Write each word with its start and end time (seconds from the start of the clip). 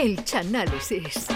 El 0.00 0.24
Chanálisis. 0.24 1.28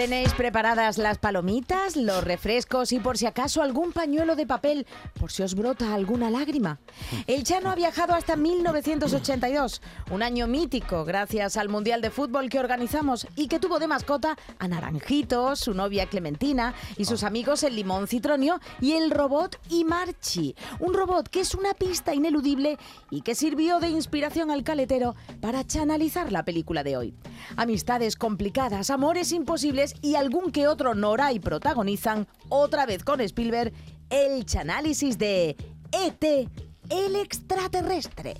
¿Tenéis 0.00 0.32
preparadas 0.32 0.96
las 0.96 1.18
palomitas, 1.18 1.94
los 1.94 2.24
refrescos 2.24 2.90
y 2.92 3.00
por 3.00 3.18
si 3.18 3.26
acaso 3.26 3.60
algún 3.60 3.92
pañuelo 3.92 4.34
de 4.34 4.46
papel 4.46 4.86
por 5.18 5.30
si 5.30 5.42
os 5.42 5.54
brota 5.54 5.92
alguna 5.92 6.30
lágrima? 6.30 6.78
El 7.26 7.44
Chano 7.44 7.70
ha 7.70 7.74
viajado 7.74 8.14
hasta 8.14 8.34
1982, 8.34 9.82
un 10.10 10.22
año 10.22 10.46
mítico 10.46 11.04
gracias 11.04 11.58
al 11.58 11.68
Mundial 11.68 12.00
de 12.00 12.08
Fútbol 12.08 12.48
que 12.48 12.58
organizamos 12.58 13.26
y 13.36 13.46
que 13.48 13.58
tuvo 13.58 13.78
de 13.78 13.88
mascota 13.88 14.38
a 14.58 14.68
Naranjito, 14.68 15.54
su 15.54 15.74
novia 15.74 16.06
Clementina 16.06 16.72
y 16.96 17.04
sus 17.04 17.22
amigos 17.22 17.62
el 17.62 17.76
Limón 17.76 18.08
Citronio 18.08 18.58
y 18.80 18.92
el 18.92 19.10
robot 19.10 19.60
Imarchi. 19.68 20.56
Un 20.78 20.94
robot 20.94 21.28
que 21.28 21.40
es 21.40 21.54
una 21.54 21.74
pista 21.74 22.14
ineludible 22.14 22.78
y 23.10 23.20
que 23.20 23.34
sirvió 23.34 23.80
de 23.80 23.90
inspiración 23.90 24.50
al 24.50 24.64
caletero 24.64 25.14
para 25.42 25.66
chanalizar 25.66 26.32
la 26.32 26.46
película 26.46 26.82
de 26.84 26.96
hoy. 26.96 27.14
Amistades 27.56 28.16
complicadas, 28.16 28.88
amores 28.88 29.32
imposibles 29.32 29.89
y 30.02 30.14
algún 30.14 30.50
que 30.52 30.68
otro 30.68 30.94
Noray 30.94 31.38
protagonizan, 31.38 32.26
otra 32.48 32.86
vez 32.86 33.04
con 33.04 33.20
Spielberg, 33.20 33.72
el 34.10 34.44
chanálisis 34.44 35.18
de 35.18 35.56
ET, 35.92 36.48
el 36.90 37.16
extraterrestre. 37.16 38.36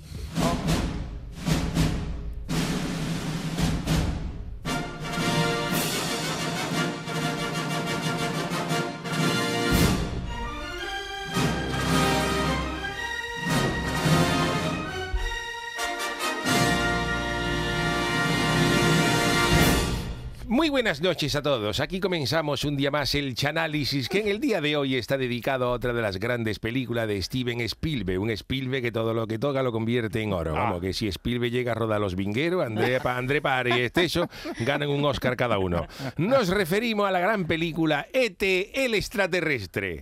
Muy 20.61 20.69
buenas 20.69 21.01
noches 21.01 21.35
a 21.35 21.41
todos. 21.41 21.79
Aquí 21.79 21.99
comenzamos 21.99 22.65
un 22.65 22.77
día 22.77 22.91
más 22.91 23.15
el 23.15 23.33
Chanálisis, 23.33 24.07
que 24.07 24.19
en 24.19 24.27
el 24.27 24.39
día 24.39 24.61
de 24.61 24.77
hoy 24.77 24.95
está 24.95 25.17
dedicado 25.17 25.65
a 25.65 25.71
otra 25.71 25.91
de 25.91 26.03
las 26.03 26.19
grandes 26.19 26.59
películas 26.59 27.07
de 27.07 27.19
Steven 27.19 27.61
Spielberg. 27.61 28.21
Un 28.21 28.29
Spielberg 28.29 28.83
que 28.83 28.91
todo 28.91 29.15
lo 29.15 29.25
que 29.25 29.39
toca 29.39 29.63
lo 29.63 29.71
convierte 29.71 30.21
en 30.21 30.33
oro. 30.33 30.53
Vamos, 30.53 30.79
que 30.79 30.93
si 30.93 31.07
Spielberg 31.07 31.51
llega 31.51 31.71
a 31.71 31.73
rodar 31.73 31.99
Los 31.99 32.13
Vingueros, 32.13 32.63
André, 32.63 32.99
André 33.03 33.41
Pare 33.41 33.75
y 33.75 33.81
Esteso 33.81 34.29
ganan 34.59 34.89
un 34.89 35.03
Oscar 35.03 35.35
cada 35.35 35.57
uno. 35.57 35.87
Nos 36.17 36.49
referimos 36.49 37.07
a 37.07 37.11
la 37.11 37.21
gran 37.21 37.45
película 37.45 38.05
E.T. 38.13 38.85
el 38.85 38.93
extraterrestre. 38.93 40.01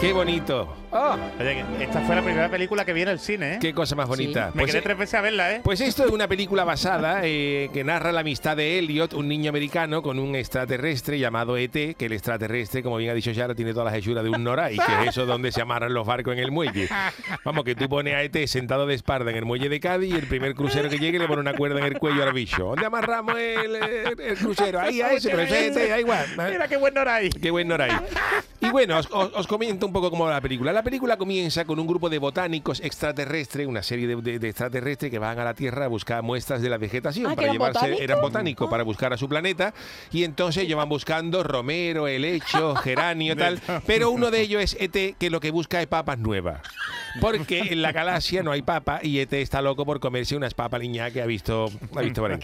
¡Qué 0.00 0.12
bonito! 0.12 0.85
Oye, 0.90 1.64
que 1.78 1.84
esta 1.84 2.00
fue 2.02 2.14
la 2.14 2.22
primera 2.22 2.48
película 2.48 2.84
que 2.84 2.92
vi 2.92 3.02
en 3.02 3.08
el 3.08 3.18
cine, 3.18 3.54
¿eh? 3.54 3.58
¡Qué 3.60 3.74
cosa 3.74 3.94
más 3.96 4.08
bonita! 4.08 4.50
Me 4.54 4.60
Pues, 4.60 4.70
quedé 4.70 4.78
eh, 4.78 4.82
tres 4.82 4.96
veces 4.98 5.14
a 5.14 5.20
verla, 5.20 5.52
¿eh? 5.56 5.60
Pues 5.62 5.80
esto 5.80 6.04
es 6.04 6.10
una 6.10 6.26
película 6.28 6.64
basada 6.64 7.20
eh, 7.24 7.68
que 7.72 7.84
narra 7.84 8.12
la 8.12 8.20
amistad 8.20 8.56
de 8.56 8.78
Elliot, 8.78 9.12
un 9.12 9.28
niño 9.28 9.50
americano, 9.50 10.00
con 10.00 10.18
un 10.18 10.34
extraterrestre 10.36 11.18
llamado 11.18 11.56
ET, 11.56 11.72
que 11.96 12.06
el 12.06 12.12
extraterrestre, 12.12 12.82
como 12.82 12.96
bien 12.96 13.10
ha 13.10 13.14
dicho 13.14 13.32
Shara, 13.32 13.54
tiene 13.54 13.72
todas 13.72 13.86
las 13.92 13.94
hechuras 13.98 14.24
de 14.24 14.30
un 14.30 14.42
Noray, 14.44 14.76
que 14.78 15.02
es 15.02 15.08
eso 15.10 15.26
donde 15.26 15.52
se 15.52 15.60
amarran 15.60 15.92
los 15.92 16.06
barcos 16.06 16.32
en 16.34 16.38
el 16.38 16.50
muelle. 16.52 16.88
Vamos, 17.44 17.64
que 17.64 17.74
tú 17.74 17.88
pones 17.88 18.14
a 18.14 18.22
ET 18.22 18.46
sentado 18.46 18.86
de 18.86 18.94
espalda 18.94 19.30
en 19.30 19.36
el 19.36 19.44
muelle 19.44 19.68
de 19.68 19.80
Cádiz 19.80 20.14
y 20.14 20.16
el 20.16 20.26
primer 20.26 20.54
crucero 20.54 20.88
que 20.88 20.98
llegue 20.98 21.18
le 21.18 21.26
pone 21.26 21.40
una 21.40 21.54
cuerda 21.54 21.78
en 21.80 21.84
el 21.86 21.98
cuello 21.98 22.22
al 22.22 22.32
bicho. 22.32 22.64
¿Dónde 22.64 22.86
amarramos 22.86 23.36
el, 23.36 23.76
el- 23.76 24.20
el 24.20 24.36
crucero? 24.38 24.80
Ahí, 24.80 25.00
a 25.02 25.12
ese, 25.12 25.30
pero 25.30 25.42
ese, 25.42 25.68
ese, 25.68 25.88
da 25.88 25.98
igual. 26.00 26.24
Mira 26.50 26.68
qué 26.68 26.76
buen 26.76 26.94
Noray. 26.94 27.28
Qué 27.30 27.50
buen 27.50 27.68
Noray. 27.68 27.90
Y 28.60 28.70
bueno, 28.70 28.98
os, 28.98 29.08
os- 29.10 29.32
os 29.34 29.46
comento 29.46 29.86
un 29.86 29.92
poco 29.92 30.10
cómo 30.10 30.24
va 30.24 30.30
la 30.32 30.40
película. 30.40 30.72
La 30.72 30.82
película 30.86 31.16
comienza 31.18 31.64
con 31.64 31.78
un 31.78 31.86
grupo 31.86 32.08
de 32.08 32.18
botánicos 32.18 32.80
extraterrestres, 32.80 33.66
una 33.66 33.82
serie 33.82 34.06
de, 34.06 34.16
de- 34.22 34.38
de 34.38 34.48
extraterrestres 34.48 35.10
que 35.10 35.18
van 35.18 35.38
a 35.38 35.44
la 35.44 35.52
Tierra 35.54 35.84
a 35.84 35.88
buscar 35.88 36.22
muestras 36.22 36.62
de 36.62 36.70
la 36.70 36.78
vegetación 36.78 37.26
Ah, 37.26 37.30
¿que 37.30 37.36
para 37.36 37.46
eran 37.48 37.52
llevarse, 37.54 37.78
botánicos? 37.80 38.00
eran 38.04 38.20
botánicos 38.20 38.70
para 38.70 38.82
buscar 38.84 39.12
a 39.12 39.16
su 39.16 39.28
planeta. 39.28 39.74
Y 40.12 40.24
entonces 40.24 40.62
ellos 40.62 40.76
van 40.78 40.88
buscando 40.88 41.42
romero, 41.42 42.06
helecho, 42.08 42.74
geranio, 42.82 43.36
tal. 43.36 43.60
Pero 43.86 44.10
uno 44.10 44.30
de 44.30 44.40
ellos 44.40 44.62
es 44.62 44.76
ET, 44.80 45.16
que 45.18 45.28
lo 45.28 45.40
que 45.40 45.50
busca 45.50 45.80
es 45.82 45.88
papas 45.88 46.18
nuevas. 46.18 46.60
Porque 47.20 47.58
en 47.60 47.82
la 47.82 47.92
galaxia 47.92 48.42
no 48.42 48.52
hay 48.52 48.62
papa 48.62 49.00
y 49.02 49.18
ET 49.18 49.32
está 49.34 49.60
loco 49.62 49.84
por 49.84 50.00
comerse 50.00 50.36
unas 50.36 50.54
papas 50.54 50.80
liñadas 50.80 51.12
que 51.12 51.20
ha 51.22 51.26
visto, 51.26 51.66
ha 51.94 52.00
visto 52.00 52.20
por 52.22 52.32
ahí. 52.32 52.38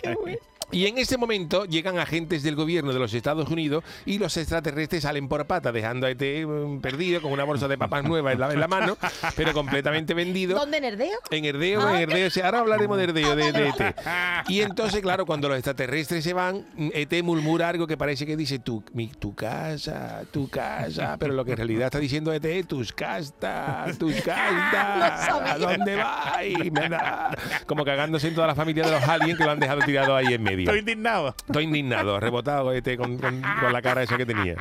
Y 0.73 0.87
en 0.87 0.99
ese 0.99 1.19
momento 1.19 1.67
llegan 1.67 1.99
agentes 1.99 2.43
del 2.43 2.57
gobierno 2.57 2.93
de 2.93 2.99
los 2.99 3.13
Estados 3.15 3.49
Unidos 3.51 3.85
y 4.07 4.19
los 4.19 4.37
extraterrestres 4.37 5.03
salen 5.03 5.29
por 5.29 5.47
pata, 5.47 5.71
dejando 5.71 6.07
a 6.07 6.11
ET 6.11 6.47
mm, 6.47 6.81
perdido 6.81 7.21
con 7.21 7.31
una 7.31 7.45
bolsa 7.45 7.69
de 7.69 7.77
papas 7.79 8.05
nuevas 8.05 8.33
en 8.35 8.41
la, 8.41 8.53
en 8.53 8.61
la 8.61 8.69
mano, 8.69 8.97
pero 9.37 9.53
completamente 9.53 10.15
vendido. 10.15 10.59
¿Dónde 10.59 10.81
nerdeo? 10.81 11.19
En 11.31 11.45
Herdeo, 11.45 11.83
Ah, 11.83 12.01
en 12.01 12.11
Herdeo, 12.11 12.31
ahora 12.45 12.61
hablaremos 12.61 12.97
de 12.97 13.05
Herdeo, 13.05 13.37
de, 13.37 13.53
de 13.53 13.69
ET. 13.69 13.97
Y 14.49 14.61
entonces, 14.63 15.01
claro, 15.03 15.27
cuando 15.27 15.49
los 15.49 15.59
extraterrestres 15.59 16.25
se 16.25 16.33
van, 16.33 16.65
ET 16.77 17.23
murmura 17.23 17.69
algo 17.69 17.87
que 17.87 17.97
parece 17.97 18.25
que 18.25 18.37
dice 18.37 18.59
tu, 18.59 18.83
mi, 18.95 19.09
tu 19.09 19.35
casa, 19.35 20.23
tu 20.31 20.49
casa, 20.49 21.17
pero 21.19 21.35
lo 21.35 21.45
que 21.45 21.53
en 21.53 21.57
realidad 21.59 21.87
está 21.87 21.99
diciendo 21.99 22.33
ET 22.33 22.45
es 22.45 22.67
tus 22.67 22.93
castas, 22.93 23.99
tus 23.99 24.15
castas, 24.23 25.29
¿a 25.29 25.59
dónde 25.59 25.97
vais? 25.97 26.57
Como 27.67 27.85
cagándose 27.85 28.29
en 28.29 28.35
toda 28.35 28.47
la 28.47 28.55
familia 28.55 28.85
de 28.85 28.93
los 28.93 29.03
aliens 29.03 29.39
que 29.39 29.45
lo 29.45 29.51
han 29.51 29.61
dejado 29.61 29.81
tirado 29.83 30.17
ahí 30.17 30.33
en 30.33 30.43
medio. 30.43 30.62
Estoy 30.63 30.79
indignado. 30.81 31.35
Estoy 31.47 31.65
indignado, 31.65 32.19
rebotado 32.21 32.73
este 32.73 32.97
con, 32.97 33.19
con- 33.19 33.43
con 33.61 33.73
la 33.73 33.83
cara 33.83 34.03
esa 34.03 34.17
que 34.17 34.27
tenía. 34.27 34.57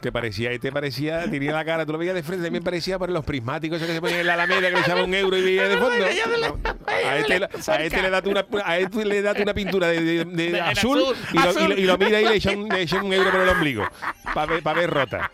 Que 0.00 0.12
parecía, 0.12 0.50
este 0.50 0.70
parecía, 0.70 1.30
tenía 1.30 1.52
la 1.52 1.64
cara, 1.64 1.86
tú 1.86 1.92
lo 1.92 1.98
veías 1.98 2.14
de 2.14 2.22
frente, 2.22 2.44
también 2.44 2.62
parecía 2.62 2.98
por 2.98 3.08
los 3.08 3.24
prismáticos 3.24 3.76
esos 3.78 3.88
que 3.88 3.94
se 3.94 4.00
ponían 4.02 4.20
en 4.20 4.26
la 4.26 4.34
alameda 4.34 4.68
que 4.68 4.74
le 4.74 4.80
echaba 4.80 5.02
un 5.02 5.14
euro 5.14 5.34
y 5.38 5.42
veía 5.42 5.66
de 5.66 5.78
fondo. 5.78 6.04
A 6.04 7.16
este, 7.18 7.48
a 7.72 7.82
este 7.82 8.02
le 8.02 8.10
das 8.10 8.22
una, 8.26 8.44
a 8.66 8.78
este 8.78 9.04
le 9.06 9.22
das 9.22 9.38
una 9.38 9.54
pintura 9.54 9.86
de, 9.88 10.02
de- 10.02 10.24
de 10.26 10.60
azul, 10.60 10.98
azul, 11.00 11.16
y, 11.32 11.36
lo, 11.38 11.44
y, 11.44 11.48
azul. 11.48 11.68
lo, 11.70 11.76
y 11.78 11.82
lo 11.84 11.96
mira 11.98 12.20
y 12.20 12.24
le 12.24 12.34
echa 12.34 12.50
un, 12.50 12.68
le 12.68 12.82
echa 12.82 13.02
un 13.02 13.10
euro 13.14 13.30
por 13.30 13.40
el 13.40 13.48
ombligo 13.48 13.88
para 14.34 14.52
ver, 14.52 14.62
pa' 14.62 14.72
ver 14.74 14.90
rota. 14.90 15.30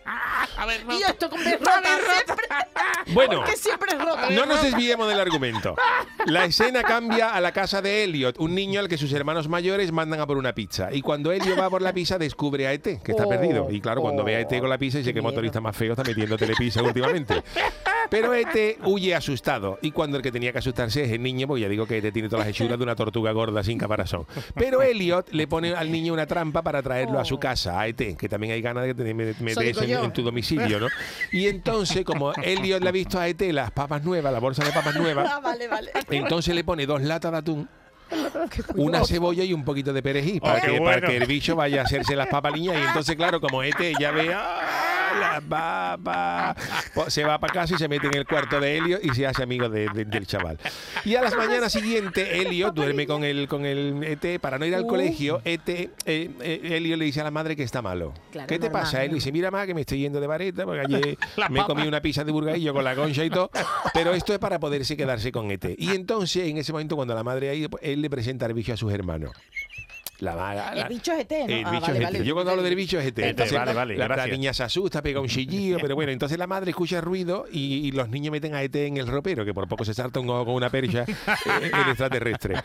A 0.56 0.66
ver, 0.66 0.84
no. 0.84 0.98
Y 0.98 1.02
esto 1.02 1.30
con 1.30 1.40
rota 1.42 1.82
siempre. 1.82 2.44
Bueno. 3.14 3.36
Porque 3.38 3.56
siempre 3.56 3.92
es 3.96 4.04
rota. 4.04 4.28
No 4.30 4.46
nos 4.46 4.62
desviemos 4.62 5.08
del 5.08 5.18
argumento. 5.18 5.74
La 6.26 6.44
escena 6.44 6.82
cambia 6.82 7.30
a 7.34 7.40
la 7.40 7.52
casa 7.52 7.80
de 7.80 8.04
Elliot, 8.04 8.38
un 8.38 8.54
niño 8.54 8.78
al 8.80 8.88
que 8.88 8.98
sus 8.98 9.12
hermanos 9.12 9.48
mayores 9.48 9.90
mandan 9.90 10.20
a 10.20 10.26
por 10.26 10.36
una 10.36 10.52
pizza. 10.52 10.92
Y 10.92 11.00
cuando 11.00 11.32
Elliot 11.32 11.58
va 11.58 11.70
por 11.70 11.82
la 11.82 11.92
pizza, 11.92 12.18
descubre 12.18 12.66
a 12.66 12.72
ET, 12.72 12.82
que 13.02 13.12
está 13.12 13.24
Oh, 13.24 13.28
perdido. 13.28 13.70
Y 13.70 13.80
claro, 13.80 14.02
cuando 14.02 14.22
ve 14.22 14.36
a 14.36 14.40
ET 14.40 14.60
con 14.60 14.68
la 14.68 14.78
pizza, 14.78 14.98
dice 14.98 15.10
qué 15.10 15.14
que 15.14 15.20
miedo. 15.20 15.32
motorista 15.32 15.60
más 15.60 15.74
feo 15.76 15.92
está 15.92 16.04
metiendo 16.04 16.36
telepizza 16.36 16.82
últimamente. 16.82 17.42
Pero 18.10 18.34
ET 18.34 18.78
huye 18.84 19.14
asustado. 19.14 19.78
Y 19.82 19.92
cuando 19.92 20.16
el 20.16 20.22
que 20.22 20.32
tenía 20.32 20.52
que 20.52 20.58
asustarse 20.58 21.04
es 21.04 21.12
el 21.12 21.22
niño, 21.22 21.46
porque 21.46 21.62
ya 21.62 21.68
digo 21.68 21.86
que 21.86 21.98
ET 21.98 22.12
tiene 22.12 22.28
todas 22.28 22.46
las 22.46 22.54
hechuras 22.54 22.76
de 22.76 22.82
una 22.84 22.96
tortuga 22.96 23.30
gorda 23.32 23.62
sin 23.62 23.78
caparazón. 23.78 24.26
Pero 24.54 24.82
Elliot 24.82 25.28
le 25.32 25.46
pone 25.46 25.74
al 25.74 25.90
niño 25.90 26.12
una 26.12 26.26
trampa 26.26 26.62
para 26.62 26.82
traerlo 26.82 27.18
a 27.20 27.24
su 27.24 27.38
casa, 27.38 27.78
a 27.80 27.86
ET, 27.86 28.16
que 28.16 28.28
también 28.28 28.52
hay 28.52 28.62
ganas 28.62 28.82
de 28.84 28.88
que 28.94 29.02
te 29.04 29.14
me- 29.14 29.30
Eso 29.30 29.42
meterse 29.44 29.86
digo 29.86 30.04
en, 30.04 30.12
tu 30.12 30.22
domicilio, 30.22 30.80
¿no? 30.80 30.88
Y 31.32 31.46
entonces, 31.46 32.04
como 32.04 32.32
Elliot 32.34 32.82
le 32.82 32.88
ha 32.88 32.92
visto 32.92 33.18
a 33.18 33.28
ET 33.28 33.40
las 33.52 33.70
papas 33.70 34.02
nuevas, 34.04 34.32
la 34.32 34.40
bolsa 34.40 34.64
de 34.64 34.72
papas 34.72 34.96
nuevas, 34.96 35.30
Ah, 35.32 35.40
vale, 35.40 35.68
vale. 35.68 35.90
entonces 36.10 36.54
le 36.54 36.64
pone 36.64 36.86
dos 36.86 37.00
latas 37.02 37.30
de 37.32 37.38
atún, 37.38 37.68
una 38.74 39.04
cebolla 39.04 39.44
y 39.44 39.52
un 39.52 39.64
poquito 39.64 39.92
de 39.92 40.02
perejil 40.02 40.40
para, 40.40 40.58
Oh, 40.58 40.60
que, 40.62 40.70
bueno. 40.70 40.84
para 40.84 41.00
que 41.06 41.16
el 41.16 41.26
bicho 41.26 41.54
vaya 41.54 41.82
a 41.82 41.84
hacerse 41.84 42.16
las 42.16 42.26
papaliñas. 42.26 42.76
Y 42.76 42.86
entonces, 42.86 43.14
claro, 43.14 43.40
como 43.40 43.62
este 43.62 43.92
ya 44.00 44.10
ve 44.10 44.34
¡ah, 45.12 45.18
las 45.18 45.40
papas, 45.48 46.56
pues 46.94 47.12
se 47.14 47.24
va 47.24 47.38
para 47.38 47.52
casa 47.52 47.74
y 47.74 47.78
se 47.78 47.88
mete 47.88 48.06
en 48.06 48.14
el 48.16 48.26
cuarto 48.26 48.60
de 48.60 48.76
Helio 48.78 48.98
y 49.02 49.10
se 49.10 49.26
hace 49.26 49.42
amigo 49.42 49.68
de- 49.68 49.88
de- 49.88 50.04
del 50.04 50.26
chaval. 50.26 50.58
Y 51.04 51.14
a 51.14 51.22
las 51.22 51.36
mañanas 51.36 51.72
siguientes, 51.72 52.28
Helio 52.30 52.70
duerme 52.70 53.06
con 53.06 53.24
el, 53.24 53.48
con 53.48 53.64
el 53.66 54.02
ET 54.04 54.38
para 54.40 54.58
no 54.58 54.66
ir 54.66 54.74
al 54.74 54.84
Uh. 54.84 54.86
colegio. 54.88 55.40
ET, 55.44 55.68
eh, 55.68 55.90
eh, 56.06 56.60
Helio 56.64 56.96
le 56.96 57.04
dice 57.04 57.20
a 57.20 57.24
la 57.24 57.30
madre 57.30 57.56
que 57.56 57.62
está 57.62 57.82
malo. 57.82 58.12
Claro, 58.32 58.46
¿Qué 58.48 58.58
te 58.58 58.66
normal, 58.66 58.82
pasa? 58.82 59.02
Él 59.04 59.10
¿no? 59.10 59.14
dice, 59.16 59.32
mira 59.32 59.50
más 59.50 59.66
que 59.66 59.74
me 59.74 59.82
estoy 59.82 59.98
yendo 60.00 60.20
de 60.20 60.26
vareta 60.26 60.64
porque 60.64 60.80
ayer 60.80 61.18
La 61.36 61.48
me 61.48 61.62
comido 61.64 61.88
una 61.88 62.00
pizza 62.00 62.24
de 62.24 62.32
burgadillo 62.32 62.72
con 62.74 62.84
la 62.84 62.94
concha 62.94 63.24
y 63.24 63.30
todo. 63.30 63.50
Pero 63.94 64.12
esto 64.14 64.32
es 64.32 64.38
para 64.38 64.58
poderse 64.58 64.96
quedarse 64.96 65.32
con 65.32 65.50
ET. 65.50 65.64
Y 65.78 65.90
entonces, 65.90 66.48
en 66.48 66.58
ese 66.58 66.72
momento, 66.72 66.96
cuando 66.96 67.14
la 67.14 67.22
madre 67.24 67.50
ha 67.50 67.54
ido, 67.54 67.68
pues, 67.70 67.82
él 67.84 68.00
le 68.02 68.10
presenta 68.10 68.46
al 68.46 68.54
bicho 68.54 68.72
a 68.72 68.76
sus 68.76 68.92
hermanos. 68.92 69.32
La 70.20 70.72
El 70.72 70.78
la- 70.80 70.88
bicho 70.88 71.12
es 71.12 71.20
ET, 71.20 71.30
¿no? 71.48 71.54
el 71.54 71.64
Ah, 71.64 71.70
bicho 71.70 71.82
vale, 71.86 71.98
es 71.98 72.04
vale. 72.04 72.24
Yo 72.24 72.34
cuando 72.34 72.50
hablo 72.52 72.62
del 72.62 72.74
bicho 72.76 72.98
es 73.00 73.06
ET. 73.06 73.18
Entonces, 73.20 73.56
vale, 73.56 73.72
vale, 73.72 73.96
la, 73.96 74.08
la 74.08 74.26
niña 74.26 74.52
se 74.52 74.62
asusta, 74.62 75.00
pega 75.02 75.20
un 75.20 75.28
chillillo, 75.28 75.78
pero 75.82 75.94
bueno, 75.94 76.12
entonces 76.12 76.36
la 76.38 76.46
madre 76.46 76.70
escucha 76.70 77.00
ruido 77.00 77.46
y, 77.50 77.86
y 77.88 77.92
los 77.92 78.08
niños 78.10 78.32
meten 78.32 78.54
a 78.54 78.62
ET 78.62 78.74
en 78.76 78.96
el 78.98 79.06
ropero, 79.06 79.44
que 79.44 79.54
por 79.54 79.66
poco 79.68 79.84
se 79.84 79.94
salta 79.94 80.20
un 80.20 80.28
ojo 80.30 80.44
con 80.46 80.54
una 80.54 80.68
percha, 80.70 81.04
eh, 81.08 81.14
el 81.72 81.88
extraterrestre. 81.88 82.56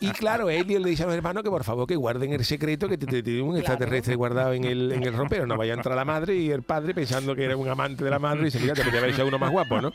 Y 0.00 0.10
claro, 0.10 0.50
Elio 0.50 0.78
le 0.80 0.90
dice 0.90 1.04
a 1.04 1.06
los 1.06 1.14
hermanos 1.14 1.42
que 1.42 1.50
por 1.50 1.64
favor 1.64 1.86
que 1.86 1.96
guarden 1.96 2.32
el 2.32 2.44
secreto, 2.44 2.88
que 2.88 2.98
tiene 2.98 3.42
un 3.42 3.56
extraterrestre 3.56 4.14
guardado 4.16 4.52
en 4.52 4.64
el, 4.64 4.92
en 4.92 5.02
el 5.04 5.12
ropero. 5.14 5.46
No 5.46 5.56
vaya 5.56 5.74
a 5.74 5.76
entrar 5.76 5.96
la 5.96 6.04
madre 6.04 6.34
y 6.36 6.50
el 6.50 6.62
padre 6.62 6.94
pensando 6.94 7.34
que 7.36 7.44
era 7.44 7.56
un 7.56 7.68
amante 7.68 8.02
de 8.04 8.10
la 8.10 8.18
madre 8.18 8.42
y 8.42 8.44
dice, 8.46 8.58
mira, 8.60 8.74
te 8.74 8.82
podría 8.82 9.00
haber 9.00 9.14
hecho 9.14 9.26
uno 9.26 9.38
más 9.38 9.50
guapo, 9.50 9.80
¿no? 9.80 9.92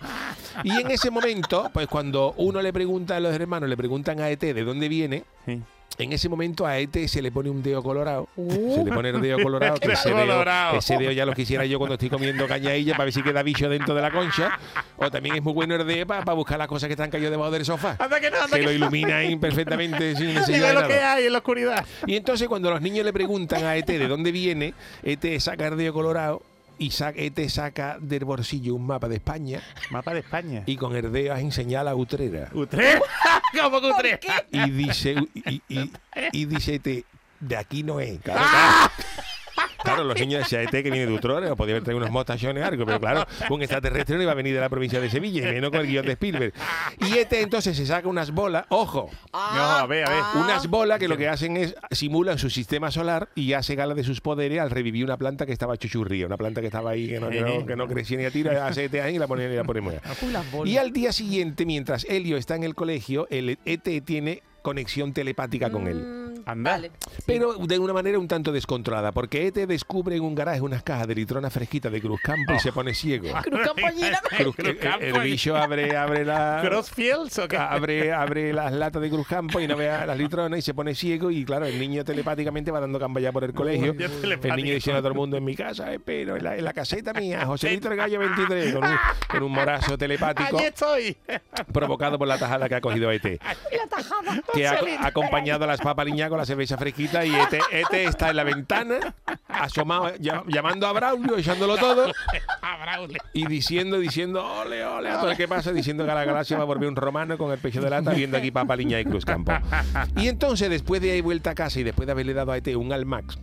Y 0.63 0.71
en 0.79 0.91
ese 0.91 1.09
momento, 1.11 1.69
pues 1.73 1.87
cuando 1.87 2.33
uno 2.37 2.61
le 2.61 2.71
pregunta 2.71 3.17
a 3.17 3.19
los 3.19 3.33
hermanos, 3.33 3.67
le 3.69 3.75
preguntan 3.77 4.19
a 4.21 4.29
ET 4.29 4.39
de 4.41 4.63
dónde 4.63 4.87
viene, 4.87 5.23
Sí. 5.45 5.61
En 5.97 6.13
ese 6.13 6.29
momento 6.29 6.65
a 6.65 6.77
ET 6.77 6.95
se 7.07 7.21
le 7.21 7.31
pone 7.31 7.49
un 7.49 7.61
dedo 7.61 7.83
colorado. 7.83 8.27
Uh. 8.35 8.75
Se 8.75 8.83
le 8.83 8.91
pone 8.91 9.09
el 9.09 9.21
dedo 9.21 9.41
colorado. 9.41 9.79
que 9.79 9.91
ese, 9.93 10.13
dedo, 10.13 10.43
ese 10.77 10.97
dedo 10.97 11.11
ya 11.11 11.25
lo 11.25 11.33
quisiera 11.33 11.65
yo 11.65 11.77
cuando 11.77 11.95
estoy 11.95 12.09
comiendo 12.09 12.47
cañailla 12.47 12.93
para 12.93 13.05
ver 13.05 13.13
si 13.13 13.21
queda 13.21 13.43
bicho 13.43 13.69
dentro 13.69 13.93
de 13.93 14.01
la 14.01 14.11
concha. 14.11 14.59
O 14.97 15.09
también 15.11 15.35
es 15.35 15.43
muy 15.43 15.53
bueno 15.53 15.75
Erde 15.75 16.05
para 16.05 16.33
buscar 16.33 16.57
las 16.57 16.67
cosas 16.67 16.87
que 16.87 16.93
están 16.93 17.09
caídas 17.09 17.31
debajo 17.31 17.51
del 17.51 17.65
sofá. 17.65 17.95
Anda 17.99 18.19
que 18.19 18.29
no, 18.29 18.41
anda 18.41 18.57
que 18.57 18.63
lo 18.63 18.71
ilumina 18.71 19.17
ahí 19.17 19.35
perfectamente 19.35 20.15
sin 20.15 20.27
necesidad 20.33 20.73
lo 20.73 20.87
que 20.87 20.99
hay 20.99 21.25
en 21.25 21.31
la 21.31 21.39
oscuridad. 21.39 21.85
Y 22.05 22.15
entonces 22.15 22.47
cuando 22.47 22.69
los 22.69 22.81
niños 22.81 23.05
le 23.05 23.13
preguntan 23.13 23.63
a 23.63 23.75
ET 23.75 23.87
de 23.87 24.07
dónde 24.07 24.31
viene, 24.31 24.73
ET 25.03 25.39
saca 25.39 25.67
Erdeo 25.67 25.93
Colorado 25.93 26.41
y 26.85 26.91
sa- 26.91 27.13
ET 27.15 27.39
saca 27.49 27.97
del 27.99 28.25
bolsillo 28.25 28.75
un 28.75 28.85
mapa 28.85 29.07
de 29.07 29.15
España 29.15 29.61
Mapa 29.89 30.13
de 30.13 30.19
España. 30.19 30.63
y 30.65 30.75
con 30.77 30.95
Erdeo 30.95 31.35
enseña 31.37 31.83
la 31.83 31.95
Utrera. 31.95 32.49
¿Utrecht? 32.53 33.01
¿Cómo 33.61 33.79
que 33.81 33.87
Utrecht? 33.87 34.25
Y 34.51 34.69
dice, 34.71 35.15
y, 35.33 35.61
y- 35.69 35.91
y 36.31 36.45
dice 36.45 36.75
ET, 36.75 37.05
de 37.39 37.57
aquí 37.57 37.83
no 37.83 37.99
es. 37.99 38.19
Claro, 38.21 38.41
¡Ah! 38.43 38.91
Claro. 39.95 40.03
Los 40.09 40.19
niños 40.19 40.39
decían 40.41 40.63
ET 40.63 40.69
que 40.71 40.81
viene 40.83 41.05
de 41.05 41.13
Utrera, 41.13 41.51
o 41.53 41.55
podía 41.55 41.73
haber 41.73 41.83
traído 41.83 41.97
unos 41.97 42.11
mostachones 42.11 42.63
algo, 42.63 42.85
pero 42.85 42.99
claro, 42.99 43.25
un 43.49 43.61
extraterrestre 43.61 44.15
no 44.17 44.23
iba 44.23 44.31
a 44.31 44.35
venir 44.35 44.53
de 44.53 44.61
la 44.61 44.69
provincia 44.69 44.99
de 44.99 45.09
Sevilla, 45.09 45.49
y 45.49 45.53
menos 45.53 45.71
con 45.71 45.79
el 45.81 45.87
guion 45.87 46.05
de 46.05 46.11
Spielberg. 46.13 46.53
Y 46.99 47.17
ET 47.17 47.31
entonces 47.33 47.75
se 47.77 47.85
saca 47.85 48.07
unas 48.07 48.31
bolas, 48.31 48.65
ojo, 48.69 49.09
No, 49.31 49.39
a 49.39 49.85
ver, 49.87 50.07
a 50.07 50.09
ver. 50.09 50.23
unas 50.43 50.67
bolas 50.67 50.99
que 50.99 51.07
lo 51.07 51.17
que 51.17 51.27
hacen 51.27 51.57
es 51.57 51.75
simulan 51.91 52.37
su 52.37 52.49
sistema 52.49 52.91
solar 52.91 53.29
y 53.35 53.53
hace 53.53 53.75
gala 53.75 53.93
de 53.93 54.03
sus 54.03 54.21
poderes 54.21 54.59
al 54.59 54.69
revivir 54.71 55.03
una 55.05 55.17
planta 55.17 55.45
que 55.45 55.51
estaba 55.53 55.77
chuchurría, 55.77 56.25
una 56.25 56.37
planta 56.37 56.61
que 56.61 56.67
estaba 56.67 56.91
ahí 56.91 57.07
que 57.07 57.19
no, 57.19 57.29
que 57.29 57.41
no, 57.41 57.65
que 57.65 57.75
no 57.75 57.87
crecía 57.87 58.17
ni 58.17 58.25
a 58.25 58.31
tiro, 58.31 58.51
hace 58.63 58.85
ET 58.85 58.95
ahí 58.95 59.15
y 59.15 59.19
la 59.19 59.27
ponen 59.27 59.51
y 59.51 59.55
la 59.55 59.63
ponemos. 59.63 59.93
Y 60.65 60.77
al 60.77 60.91
día 60.91 61.11
siguiente, 61.11 61.65
mientras 61.65 62.05
Helio 62.05 62.37
está 62.37 62.55
en 62.55 62.63
el 62.63 62.75
colegio, 62.75 63.27
el 63.29 63.57
ET 63.65 64.03
tiene 64.05 64.41
conexión 64.61 65.13
telepática 65.13 65.69
con 65.69 65.87
él. 65.87 66.32
Anda. 66.45 66.71
Vale. 66.71 66.91
Pero 67.25 67.53
de 67.55 67.79
una 67.79 67.93
manera 67.93 68.17
un 68.19 68.27
tanto 68.27 68.51
descontrolada, 68.51 69.11
porque 69.11 69.47
ET 69.47 69.55
descubre 69.67 70.15
en 70.15 70.23
un 70.23 70.35
garaje 70.35 70.61
unas 70.61 70.83
cajas 70.83 71.07
de 71.07 71.15
litrona 71.15 71.49
fresquita 71.49 71.89
de 71.89 72.01
Cruzcampo 72.01 72.53
y 72.53 72.59
se 72.59 72.71
pone 72.71 72.93
ciego. 72.93 73.29
Cruz 73.43 73.61
Campollina. 73.61 74.19
Cruz- 74.37 74.55
Cruz 74.55 74.75
el, 74.99 75.19
bicho 75.21 75.55
abre, 75.55 75.95
abre 75.95 76.25
la... 76.25 76.59
¿Crossfields 76.63 77.39
o 77.39 77.47
qué? 77.47 77.57
Abre, 77.57 78.11
abre 78.13 78.53
las 78.53 78.71
latas 78.73 79.01
de 79.01 79.09
Cruzcampo 79.09 79.59
y 79.59 79.67
no 79.67 79.75
vea 79.77 80.05
las 80.05 80.17
litronas 80.17 80.59
y 80.59 80.61
se 80.61 80.73
pone 80.73 80.95
ciego 80.95 81.31
y 81.31 81.45
claro, 81.45 81.65
el 81.65 81.79
niño 81.79 82.03
telepáticamente 82.03 82.71
va 82.71 82.79
dando 82.79 82.99
cambaya 82.99 83.31
por 83.31 83.43
el 83.43 83.53
colegio. 83.53 83.93
ya 83.93 84.05
El 84.05 84.55
niño 84.55 84.73
diciendo 84.73 84.99
a 84.99 85.01
todo 85.01 85.09
el 85.09 85.15
mundo 85.17 85.37
en 85.37 85.43
mi 85.45 85.55
casa, 85.55 85.93
espero, 85.93 86.35
en 86.37 86.43
la, 86.43 86.57
en 86.57 86.63
la 86.65 86.73
caseta 86.73 87.13
mía, 87.13 87.45
Joselito 87.45 87.89
el 87.89 87.97
Gallo 87.97 88.19
23, 88.19 88.73
con 88.73 88.83
un, 88.83 88.97
con 89.29 89.43
un 89.43 89.51
morazo 89.51 89.97
telepático 89.97 90.57
Allí 90.57 90.65
estoy. 90.67 91.17
provocado 91.71 92.17
por 92.17 92.27
la 92.27 92.37
tajada 92.37 92.67
que 92.67 92.75
ha 92.75 92.81
cogido 92.81 93.11
ET. 93.11 93.23
La 93.41 93.87
tajada. 93.89 94.41
Que 94.53 94.67
ha 94.67 95.05
acompañado 95.05 95.63
a 95.63 95.67
las 95.67 95.81
papas 95.81 96.05
niñas 96.05 96.29
con 96.33 96.39
la 96.39 96.45
cerveza 96.47 96.77
fresquita 96.79 97.23
y 97.23 97.31
ET, 97.35 97.53
ET 97.71 97.93
está 97.93 98.31
en 98.31 98.35
la 98.37 98.43
ventana, 98.43 99.13
asomado, 99.47 100.09
llam- 100.15 100.43
llamando 100.47 100.87
a 100.87 100.91
Braulio, 100.91 101.37
echándolo 101.37 101.77
todo 101.77 102.07
A 102.63 102.77
Braulio. 102.83 103.19
y 103.33 103.45
diciendo, 103.45 103.99
diciendo, 103.99 104.43
ole, 104.43 104.83
ole, 104.83 105.09
a 105.11 105.19
todo 105.19 105.29
el 105.29 105.37
que 105.37 105.47
pasa, 105.47 105.71
diciendo 105.71 106.05
que 106.05 106.09
a 106.11 106.15
la 106.15 106.25
galaxia 106.25 106.57
va 106.57 106.63
a 106.63 106.65
volver 106.65 106.89
un 106.89 106.95
romano 106.95 107.37
con 107.37 107.51
el 107.51 107.59
pecho 107.59 107.81
de 107.81 107.91
lata, 107.91 108.13
viendo 108.13 108.35
aquí 108.37 108.49
Papa 108.49 108.75
Liña 108.75 108.99
y 108.99 109.05
Cruz 109.05 109.25
Campo. 109.25 109.51
Y 110.15 110.27
entonces, 110.27 110.71
después 110.71 111.01
de 111.03 111.15
ir 111.17 111.21
vuelta 111.23 111.51
a 111.51 111.55
casa 111.55 111.79
y 111.79 111.83
después 111.83 112.07
de 112.07 112.13
haberle 112.13 112.33
dado 112.33 112.51
a 112.51 112.57
ET 112.57 112.67
un 112.75 112.91
Almax, 112.91 113.37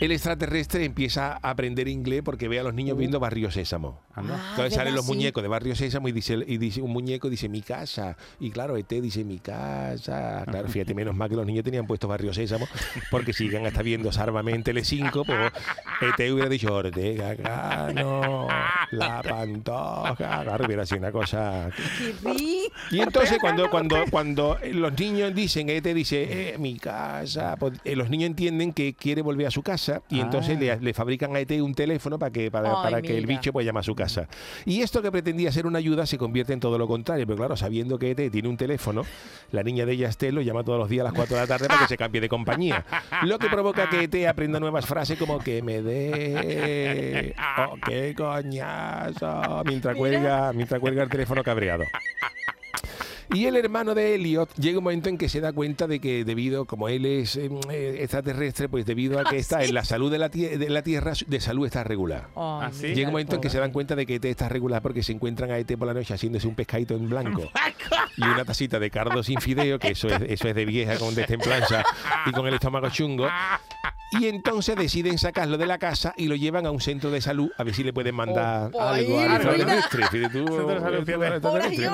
el 0.00 0.12
extraterrestre 0.12 0.84
empieza 0.84 1.38
a 1.42 1.50
aprender 1.50 1.88
inglés 1.88 2.22
porque 2.24 2.48
ve 2.48 2.58
a 2.60 2.62
los 2.62 2.74
niños 2.74 2.96
viendo 2.98 3.18
Barrio 3.20 3.50
Sésamo. 3.50 4.00
Ah, 4.14 4.20
Entonces 4.20 4.74
salen 4.74 4.92
¿verdad? 4.92 4.96
los 4.96 5.06
Sí. 5.06 5.12
muñecos 5.12 5.42
de 5.42 5.48
Barrio 5.48 5.74
Sésamo 5.76 6.08
y 6.08 6.12
dice, 6.12 6.38
y 6.46 6.58
dice 6.58 6.80
un 6.82 6.90
muñeco 6.92 7.28
dice 7.30 7.48
mi 7.48 7.62
casa. 7.62 8.16
Y 8.40 8.50
claro, 8.50 8.76
ET 8.76 8.88
dice 8.88 9.24
mi 9.24 9.38
casa. 9.38 10.44
Claro, 10.46 10.68
fíjate, 10.68 10.94
menos 10.94 11.14
mal 11.14 11.28
que 11.28 11.36
los 11.36 11.46
niños 11.46 11.64
tenían 11.64 11.86
puesto 11.86 12.08
Barrio 12.08 12.32
Sésamo, 12.34 12.66
porque 13.10 13.32
si 13.32 13.44
llegan 13.48 13.66
hasta 13.66 13.82
viendo 13.82 14.10
Sarvamente 14.12 14.72
L5, 14.74 15.24
pues 15.26 15.52
ET 16.18 16.32
hubiera 16.32 16.48
dicho 16.48 16.74
Ortega 16.74 17.36
Cano, 17.36 18.48
la 18.90 19.22
pantoja. 19.22 20.14
Claro, 20.16 20.66
hubiera 20.66 20.86
sido 20.86 20.98
una 21.00 21.12
cosa. 21.12 21.70
Y 22.90 23.00
entonces 23.00 23.38
cuando, 23.40 23.68
cuando, 23.70 23.96
cuando 24.10 24.58
los 24.72 24.98
niños 24.98 25.34
dicen, 25.34 25.68
ET 25.68 25.84
dice, 25.94 26.52
eh, 26.54 26.58
mi 26.58 26.78
casa, 26.78 27.56
pues, 27.58 27.78
eh, 27.84 27.96
los 27.96 28.10
niños 28.10 28.26
entienden 28.28 28.72
que 28.72 28.94
quiere 28.94 29.22
volver 29.22 29.46
a 29.46 29.50
su 29.50 29.62
casa 29.62 30.02
y 30.08 30.20
entonces 30.20 30.56
Ah. 30.56 30.60
le, 30.60 30.80
le 30.80 30.94
fabrican 30.94 31.34
a 31.34 31.40
ET 31.40 31.50
un 31.60 31.74
teléfono 31.74 32.18
para 32.18 32.30
que, 32.32 32.50
para, 32.50 32.70
Ay, 32.70 32.76
para 32.82 33.02
que 33.02 33.16
el 33.18 33.26
bicho 33.26 33.52
pueda 33.52 33.66
llamar 33.66 33.80
a 33.80 33.84
su 33.84 33.94
casa. 33.94 34.28
Y 34.64 34.82
esto 34.82 35.02
que 35.02 35.10
pretendía 35.10 35.50
ser 35.52 35.66
una 35.66 35.78
ayuda 35.78 36.06
se 36.06 36.18
convierte 36.18 36.52
en 36.52 36.60
todo 36.60 36.78
lo 36.78 36.86
contrario, 36.86 37.26
pero 37.26 37.36
claro, 37.36 37.56
sabiendo 37.56 37.98
que 37.98 38.10
ET 38.12 38.30
tiene 38.30 38.48
un 38.48 38.56
teléfono, 38.56 39.02
la 39.52 39.62
niña 39.62 39.84
de 39.86 39.92
ella, 39.92 40.10
lo 40.30 40.40
llama 40.40 40.64
todos 40.64 40.78
los 40.78 40.88
días 40.88 41.02
a 41.02 41.04
las 41.04 41.12
4 41.12 41.36
de 41.36 41.42
la 41.42 41.46
tarde 41.46 41.68
para 41.68 41.80
que 41.80 41.88
se 41.88 41.96
cambie 41.96 42.20
de 42.20 42.28
compañía. 42.28 42.84
Lo 43.22 43.38
que 43.38 43.48
provoca 43.48 43.88
que 43.88 44.04
ET 44.04 44.26
aprenda 44.28 44.58
nuevas 44.60 44.86
frases 44.86 45.18
como 45.18 45.38
que 45.38 45.62
me 45.62 45.82
dé, 45.82 47.34
o 47.58 47.76
qué 47.86 48.14
mientras 49.64 49.96
cuelga, 49.96 50.52
mientras 50.52 50.80
cuelga 50.80 51.02
el 51.02 51.08
teléfono 51.08 51.42
cabreado. 51.42 51.84
Y 53.34 53.46
el 53.46 53.56
hermano 53.56 53.94
de 53.94 54.14
Elliot 54.14 54.54
llega 54.54 54.78
un 54.78 54.84
momento 54.84 55.08
en 55.08 55.18
que 55.18 55.28
se 55.28 55.40
da 55.40 55.52
cuenta 55.52 55.86
de 55.86 55.98
que 55.98 56.24
debido, 56.24 56.64
como 56.64 56.88
él 56.88 57.04
es 57.04 57.36
eh, 57.36 57.50
eh, 57.70 57.98
extraterrestre, 58.00 58.68
pues 58.68 58.86
debido 58.86 59.18
a 59.18 59.24
que 59.24 59.36
está 59.36 59.64
en 59.64 59.74
la 59.74 59.84
salud 59.84 60.10
de 60.12 60.18
la, 60.18 60.28
de 60.28 60.70
la 60.70 60.82
Tierra, 60.82 61.12
de 61.26 61.40
salud 61.40 61.66
está 61.66 61.82
regular. 61.82 62.28
¿Ah, 62.36 62.70
sí? 62.72 62.82
mira, 62.82 62.94
Llega 62.94 63.08
un 63.08 63.12
momento 63.12 63.34
en 63.34 63.40
que 63.40 63.50
se 63.50 63.58
dan 63.58 63.72
cuenta 63.72 63.96
de 63.96 64.06
que 64.06 64.16
ET 64.16 64.24
está 64.26 64.48
regular 64.48 64.80
porque 64.80 65.02
se 65.02 65.12
encuentran 65.12 65.50
a 65.50 65.58
ET 65.58 65.76
por 65.76 65.88
la 65.88 65.94
noche 65.94 66.14
haciéndose 66.14 66.46
un 66.46 66.54
pescadito 66.54 66.94
en 66.94 67.08
blanco 67.08 67.42
y 68.16 68.22
una 68.22 68.44
tacita 68.44 68.78
de 68.78 68.90
cardo 68.90 69.22
sin 69.22 69.40
fideo, 69.40 69.78
que 69.78 69.88
eso 69.88 70.08
es, 70.08 70.22
eso 70.22 70.48
es 70.48 70.54
de 70.54 70.64
vieja 70.64 70.96
con 70.96 71.14
destemplanza 71.14 71.84
y 72.26 72.32
con 72.32 72.46
el 72.46 72.54
estómago 72.54 72.88
chungo. 72.90 73.28
Y 74.12 74.26
entonces 74.28 74.76
deciden 74.76 75.18
sacarlo 75.18 75.58
de 75.58 75.66
la 75.66 75.78
casa 75.78 76.14
y 76.16 76.26
lo 76.28 76.36
llevan 76.36 76.64
a 76.66 76.70
un 76.70 76.80
centro 76.80 77.10
de 77.10 77.20
salud 77.20 77.50
a 77.58 77.64
ver 77.64 77.74
si 77.74 77.82
le 77.82 77.92
pueden 77.92 78.14
mandar 78.14 78.70
Oh, 78.72 78.80
algo 78.80 79.20
llora. 79.20 79.34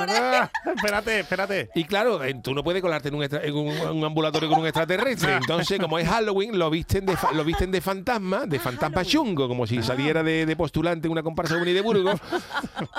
Ah, 0.08 0.50
espérate, 0.76 1.20
espérate. 1.20 1.70
Y 1.74 1.84
claro, 1.84 2.22
eh, 2.22 2.34
tú 2.42 2.54
no 2.54 2.62
puedes 2.62 2.82
colarte 2.82 3.08
en 3.08 3.14
un, 3.14 3.22
extra- 3.22 3.42
en 3.44 3.54
un, 3.54 3.68
un 3.68 4.04
ambulatorio 4.04 4.48
con 4.48 4.60
un 4.60 4.66
extraterrestre. 4.66 5.34
Entonces, 5.36 5.78
como 5.80 5.98
es 5.98 6.08
Halloween, 6.08 6.58
lo 6.58 6.68
visten 6.70 7.06
de, 7.06 7.16
fa- 7.16 7.32
lo 7.32 7.44
visten 7.44 7.70
de 7.70 7.80
fantasma, 7.80 8.46
de 8.46 8.58
fantasma 8.58 9.04
chungo, 9.04 9.48
como 9.48 9.66
si 9.66 9.82
saliera 9.82 10.22
de, 10.22 10.44
de 10.46 10.56
postulante 10.56 11.06
en 11.08 11.12
una 11.12 11.22
comparsa 11.22 11.56
de 11.56 11.80
Burgos, 11.80 12.20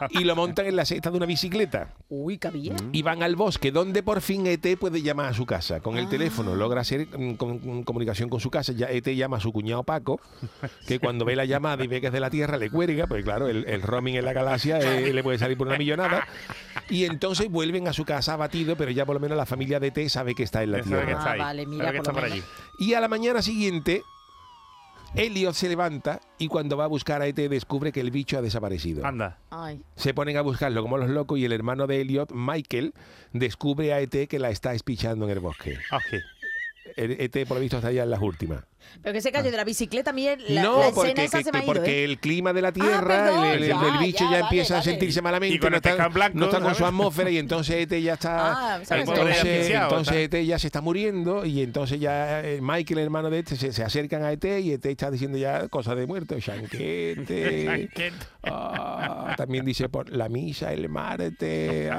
y 0.09 0.23
lo 0.23 0.35
montan 0.35 0.65
en 0.65 0.75
la 0.75 0.85
cesta 0.85 1.11
de 1.11 1.17
una 1.17 1.25
bicicleta. 1.25 1.89
Uy, 2.09 2.37
cabía. 2.37 2.75
Y 2.91 3.01
van 3.01 3.21
al 3.23 3.35
bosque, 3.35 3.71
donde 3.71 4.03
por 4.03 4.21
fin 4.21 4.47
ET 4.47 4.77
puede 4.79 5.01
llamar 5.01 5.27
a 5.27 5.33
su 5.33 5.45
casa. 5.45 5.79
Con 5.81 5.97
el 5.97 6.07
teléfono 6.09 6.55
logra 6.55 6.81
hacer 6.81 7.07
mm, 7.17 7.33
con 7.35 7.83
comunicación 7.83 8.29
con 8.29 8.39
su 8.39 8.49
casa. 8.49 8.73
Ya 8.73 8.87
ET 8.87 9.02
llama 9.15 9.37
a 9.37 9.39
su 9.39 9.51
cuñado 9.51 9.83
Paco, 9.83 10.19
que 10.87 10.99
cuando 10.99 11.25
ve 11.25 11.35
la 11.35 11.45
llamada 11.45 11.83
y 11.83 11.87
ve 11.87 12.01
que 12.01 12.07
es 12.07 12.13
de 12.13 12.19
la 12.19 12.29
Tierra, 12.29 12.57
le 12.57 12.69
cuelga, 12.69 13.07
pues 13.07 13.23
claro, 13.23 13.47
el, 13.47 13.65
el 13.67 13.81
roaming 13.81 14.15
en 14.15 14.25
la 14.25 14.33
galaxia 14.33 14.79
eh, 14.79 15.13
le 15.13 15.23
puede 15.23 15.37
salir 15.37 15.57
por 15.57 15.67
una 15.67 15.77
millonada. 15.77 16.27
Y 16.89 17.05
entonces 17.05 17.49
vuelven 17.49 17.87
a 17.87 17.93
su 17.93 18.05
casa 18.05 18.33
abatido, 18.33 18.75
pero 18.75 18.91
ya 18.91 19.05
por 19.05 19.15
lo 19.15 19.19
menos 19.19 19.37
la 19.37 19.45
familia 19.45 19.79
de 19.79 19.87
ET 19.87 20.09
sabe 20.09 20.35
que 20.35 20.43
está 20.43 20.63
en 20.63 20.71
la 20.71 20.77
que 20.79 20.83
Tierra. 20.83 21.17
Ah, 21.19 21.31
ahí. 21.31 21.39
vale, 21.39 21.65
mira, 21.65 21.85
Sabe 21.85 21.97
que 21.97 22.03
por 22.03 22.07
está 22.07 22.11
lo 22.11 22.15
por 22.27 22.29
menos. 22.29 22.45
allí. 22.79 22.85
Y 22.87 22.93
a 22.93 22.99
la 23.01 23.07
mañana 23.07 23.41
siguiente, 23.41 24.03
Elliot 25.15 25.53
se 25.53 25.69
levanta 25.69 26.19
y 26.39 26.47
cuando 26.47 26.75
va 26.75 26.85
a 26.85 26.87
buscar 26.87 27.21
a 27.21 27.27
ET 27.27 27.35
descubre 27.35 27.91
que 27.91 27.99
el 28.01 28.09
bicho 28.09 28.37
ha 28.37 28.41
desaparecido. 28.41 29.05
Anda. 29.05 29.37
Ay, 29.51 29.81
Se 29.95 30.13
ponen 30.13 30.37
a 30.37 30.41
buscarlo 30.41 30.81
como 30.81 30.97
los 30.97 31.09
locos 31.09 31.37
y 31.37 31.45
el 31.45 31.51
hermano 31.53 31.85
de 31.85 32.01
Elliot, 32.01 32.31
Michael, 32.33 32.93
descubre 33.31 33.93
a 33.93 33.99
ET 33.99 34.27
que 34.27 34.39
la 34.39 34.49
está 34.49 34.73
espichando 34.73 35.25
en 35.25 35.31
el 35.31 35.39
bosque. 35.39 35.77
Ok. 35.91 36.21
El 36.95 37.11
ET, 37.19 37.47
por 37.47 37.57
lo 37.57 37.61
visto, 37.61 37.77
está 37.77 37.91
ya 37.91 38.03
en 38.03 38.09
las 38.09 38.21
últimas. 38.21 38.63
pero 39.01 39.13
que 39.13 39.21
se 39.21 39.31
cayó 39.31 39.49
de 39.49 39.55
la 39.57 39.63
bicicleta, 39.63 40.11
el- 40.11 40.55
la, 40.55 40.61
no, 40.63 40.79
la 40.81 40.91
porque, 40.91 41.13
que- 41.13 41.21
que- 41.29 41.63
ido, 41.63 41.85
¿eh? 41.85 42.03
el 42.03 42.19
clima 42.19 42.51
de 42.53 42.61
la 42.61 42.71
Tierra, 42.73 43.01
perdón, 43.07 43.45
el, 43.45 43.63
el- 43.63 43.69
ya, 43.69 43.81
el 43.93 43.97
bicho 43.99 44.17
ya, 44.19 44.23
ya, 44.25 44.29
vale, 44.31 44.39
empieza 44.41 44.73
a 44.75 44.77
vale. 44.79 44.91
sentirse 44.91 45.21
malamente, 45.21 45.55
Y 45.55 45.59
con 45.59 45.71
no 45.71 45.77
pescado 45.81 45.95
está, 45.95 46.05
en 46.07 46.13
blanco, 46.13 46.37
no 46.37 46.45
está 46.45 46.59
con 46.59 46.75
su 46.75 46.85
atmósfera 46.85 47.29
y 47.31 47.37
entonces 47.37 47.75
ET 47.89 48.01
ya 48.01 48.13
está... 48.13 48.73
Ah, 48.75 48.75
entonces, 48.81 49.71
entonces 49.71 50.15
está. 50.17 50.37
ET 50.37 50.45
ya 50.45 50.59
se 50.59 50.67
está 50.67 50.81
muriendo 50.81 51.45
y 51.45 51.61
entonces 51.63 51.99
ya 51.99 52.41
eh, 52.41 52.59
Michael, 52.61 52.99
el 52.99 53.05
hermano 53.05 53.29
de 53.29 53.39
ET, 53.39 53.47
se, 53.47 53.71
se 53.71 53.83
acercan 53.83 54.23
a 54.23 54.31
ET 54.33 54.43
y 54.61 54.73
ET 54.73 54.85
está 54.85 55.09
diciendo 55.09 55.37
ya 55.37 55.67
cosas 55.69 55.95
de 55.95 56.05
muerto, 56.05 56.37
chanquete. 56.39 57.89
Ah, 58.43 59.33
también 59.37 59.63
dice 59.65 59.87
por 59.89 60.09
la 60.11 60.27
misa 60.29 60.73
el 60.73 60.89
martes. 60.89 61.89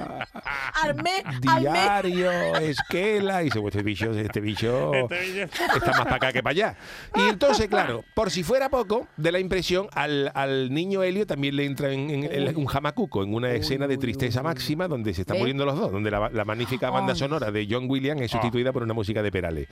Ah, 1.24 1.60
diario, 1.60 2.30
esquela. 2.56 3.42
Y 3.42 3.46
dice, 3.46 3.60
pues 3.60 3.74
este 3.74 3.82
bicho, 3.84 4.10
este 4.12 4.40
bicho 4.40 4.92
Este 4.94 5.42
está 5.76 5.90
más 5.92 6.02
para 6.04 6.16
acá 6.16 6.32
que 6.32 6.42
para 6.42 6.50
allá. 6.52 6.76
Y 7.14 7.28
entonces, 7.28 7.68
claro, 7.68 8.04
por 8.14 8.30
si 8.30 8.42
fuera 8.42 8.68
poco, 8.68 9.06
de 9.16 9.32
la 9.32 9.38
impresión, 9.38 9.88
al, 9.92 10.30
al 10.34 10.72
niño 10.72 11.02
Helio 11.02 11.26
también 11.26 11.56
le 11.56 11.64
entra 11.64 11.92
en, 11.92 12.10
en 12.10 12.24
el- 12.24 12.56
un 12.56 12.66
jamacuco, 12.66 13.22
en 13.22 13.34
una 13.34 13.50
escena 13.52 13.86
de 13.86 13.96
tristeza 13.98 14.42
máxima 14.42 14.86
donde 14.88 15.14
se 15.14 15.22
están 15.22 15.34
¿Ve? 15.34 15.40
muriendo 15.40 15.64
los 15.64 15.76
dos, 15.78 15.90
donde 15.92 16.10
la, 16.10 16.28
la 16.30 16.44
magnífica 16.44 16.90
banda 16.90 17.14
sonora 17.14 17.50
de 17.50 17.66
John 17.70 17.86
Williams 17.88 18.20
es 18.22 18.30
sustituida 18.30 18.72
por 18.72 18.82
una 18.82 18.94
música 18.94 19.22
de 19.22 19.32
Perales. 19.32 19.68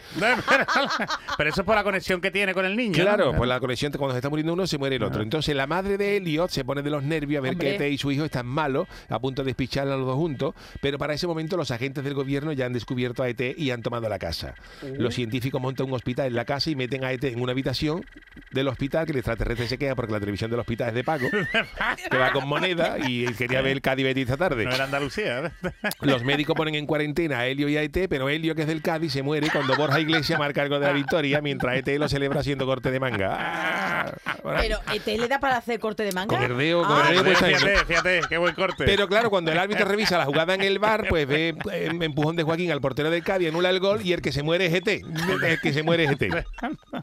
Pero 1.37 1.51
eso 1.51 1.61
es 1.63 1.67
por 1.67 1.75
la 1.75 1.85
conexión 1.85 2.21
que 2.21 2.31
tiene 2.31 2.55
con 2.55 2.65
el 2.65 2.77
niño. 2.77 2.97
¿no? 2.99 3.03
Claro, 3.05 3.33
pues 3.37 3.49
la 3.49 3.61
conexión, 3.61 3.93
cuando 3.93 4.13
se 4.13 4.19
está 4.19 4.29
muriendo 4.29 4.53
uno, 4.53 4.67
se 4.67 4.79
muere 4.79 4.97
el 4.97 5.03
otro. 5.03 5.23
Entonces 5.23 5.55
la 5.55 5.67
madre 5.67 5.97
de 5.99 6.17
Elliot 6.17 6.51
se 6.51 6.65
pone 6.65 6.83
de 6.83 6.91
los 6.91 7.03
nervios 7.03 7.41
a 7.41 7.43
ver 7.43 7.53
Hombre. 7.53 7.69
que 7.71 7.75
Ete 7.77 7.91
y 7.91 7.99
su 7.99 8.11
hijo 8.11 8.25
están 8.25 8.47
malos, 8.47 8.87
a 9.09 9.19
punto 9.19 9.43
de 9.43 9.47
despicharla 9.47 9.97
los 9.97 10.07
dos 10.07 10.17
juntos, 10.17 10.55
pero 10.81 10.99
para 11.03 11.15
ese 11.15 11.27
momento 11.27 11.57
los 11.57 11.73
agentes 11.73 12.05
del 12.05 12.15
gobierno 12.15 12.53
ya 12.53 12.65
han 12.65 12.73
descubierto 12.73 13.25
a 13.25 13.29
ET 13.29 13.59
y 13.59 13.73
han 13.73 13.83
tomado 13.83 14.09
la 14.09 14.21
casa. 14.21 14.55
Los 14.83 15.17
científicos 15.17 15.61
montan 15.61 15.89
un 15.89 15.95
hospital 15.95 16.29
en 16.29 16.37
la 16.37 16.45
casa 16.45 16.71
y 16.71 16.77
meten 16.77 17.03
a 17.03 17.11
ET 17.11 17.25
en 17.25 17.41
una 17.41 17.51
habitación 17.51 18.07
del 18.53 18.69
hospital 18.69 19.05
que 19.05 19.11
el 19.11 19.19
extraterrestre 19.19 19.67
se 19.67 19.79
queda 19.79 19.97
porque 19.97 20.13
la 20.13 20.21
televisión 20.21 20.49
del 20.53 20.61
hospital 20.61 20.91
es 20.91 20.95
de 20.95 21.03
pago, 21.03 21.27
que 22.11 22.17
va 22.17 22.31
con 22.31 22.47
moneda 22.47 22.99
y 23.05 23.25
quería 23.35 23.63
ver 23.63 23.73
el 23.73 23.81
Cádiz 23.81 24.05
Betis 24.05 24.23
esta 24.27 24.37
tarde. 24.37 24.65
No 24.65 24.71
era 24.73 24.85
Andalucía. 24.85 25.41
¿eh? 25.65 25.71
Los 26.03 26.23
médicos 26.23 26.55
ponen 26.55 26.77
en 26.77 26.87
cuarentena 26.87 27.41
a 27.41 27.47
Helio 27.49 27.69
y 27.69 27.77
a 27.77 27.83
ET, 27.83 28.07
pero 28.09 28.29
Helio, 28.29 28.55
que 28.55 28.61
es 28.63 28.69
del 28.69 28.81
Cádiz, 28.81 29.13
se 29.13 29.25
muere 29.25 29.49
cuando 29.51 29.75
Borja 29.75 29.99
Iglesias 29.99 30.39
marca 30.39 30.63
algo 30.63 30.79
de 30.79 30.87
la 30.87 30.93
victoria, 30.93 31.41
mientras 31.41 31.77
ET 31.79 31.89
lo 31.99 32.09
celebra 32.09 32.39
haciendo 32.39 32.65
corte 32.65 32.93
de 32.93 33.01
manga. 33.01 33.37
Ah, 33.37 34.13
Pero 34.61 34.79
¿ET 34.93 35.07
le 35.19 35.27
da 35.27 35.41
para 35.41 35.57
hacer 35.57 35.81
corte 35.81 36.05
de 36.05 36.13
manga? 36.13 36.37
Con 36.37 36.49
el 36.49 36.57
dedo, 36.57 36.85
con 36.87 36.93
Ah, 36.97 37.09
el 37.11 37.25
dedo, 37.25 37.25
pues. 37.25 37.39
Fíjate, 37.39 37.85
fíjate, 37.87 38.21
qué 38.29 38.39
buen 38.39 38.55
corte. 38.55 38.85
Pero 38.85 39.09
claro, 39.09 39.31
cuando 39.31 39.51
el 39.51 39.59
árbitro 39.59 39.85
revisa 39.85 40.17
la 40.17 40.27
jugada 40.27 40.55
en 40.55 40.61
el 40.61 40.79
bar, 40.79 40.92
pues 41.09 41.27
ve 41.27 41.55
eh, 41.73 41.91
empujón 42.01 42.37
de 42.37 42.43
Joaquín 42.43 42.71
al 42.71 42.81
portero 42.81 43.11
del 43.11 43.23
Cádiz, 43.23 43.49
anula 43.49 43.71
el 43.71 43.81
gol 43.81 44.01
y 44.05 44.13
el 44.13 44.23
que 44.23 44.33
se 44.33 44.43
muere 44.43 44.67
es 44.67 44.75
ET. 44.75 44.89
El 44.89 45.61
que 45.61 45.73
se 45.73 45.83
muere 45.83 46.05
es 46.05 46.11
ET. 46.11 46.23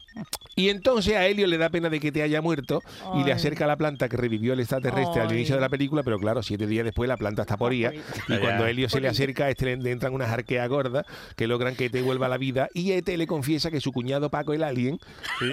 Y 0.59 0.69
entonces 0.69 1.15
a 1.15 1.25
Helio 1.25 1.47
le 1.47 1.57
da 1.57 1.69
pena 1.69 1.89
de 1.89 1.99
que 1.99 2.11
te 2.11 2.21
haya 2.21 2.41
muerto 2.41 2.81
y 3.15 3.23
le 3.23 3.31
acerca 3.31 3.65
la 3.65 3.77
planta 3.77 4.09
que 4.09 4.17
revivió 4.17 4.53
el 4.53 4.59
extraterrestre 4.59 5.21
al 5.21 5.29
Ay. 5.29 5.35
inicio 5.37 5.55
de 5.55 5.61
la 5.61 5.69
película, 5.69 6.03
pero 6.03 6.19
claro, 6.19 6.43
siete 6.43 6.67
días 6.67 6.83
después 6.83 7.07
la 7.07 7.17
planta 7.17 7.43
está 7.43 7.55
poría. 7.57 7.93
Y 8.27 8.37
cuando 8.39 8.65
Helio 8.67 8.89
se 8.89 8.99
le 8.99 9.07
acerca, 9.07 9.49
este 9.49 9.75
le 9.77 9.91
entran 9.91 10.13
unas 10.13 10.29
arqueas 10.29 10.67
gordas 10.67 11.05
que 11.35 11.47
logran 11.47 11.75
que 11.75 11.85
ET 11.85 12.01
vuelva 12.03 12.25
a 12.25 12.29
la 12.29 12.37
vida. 12.37 12.67
Y 12.73 12.91
ET 12.91 13.07
le 13.07 13.25
confiesa 13.27 13.71
que 13.71 13.79
su 13.79 13.91
cuñado 13.91 14.29
Paco 14.29 14.53
el 14.53 14.63
Alien 14.63 14.99
Sí. 15.39 15.51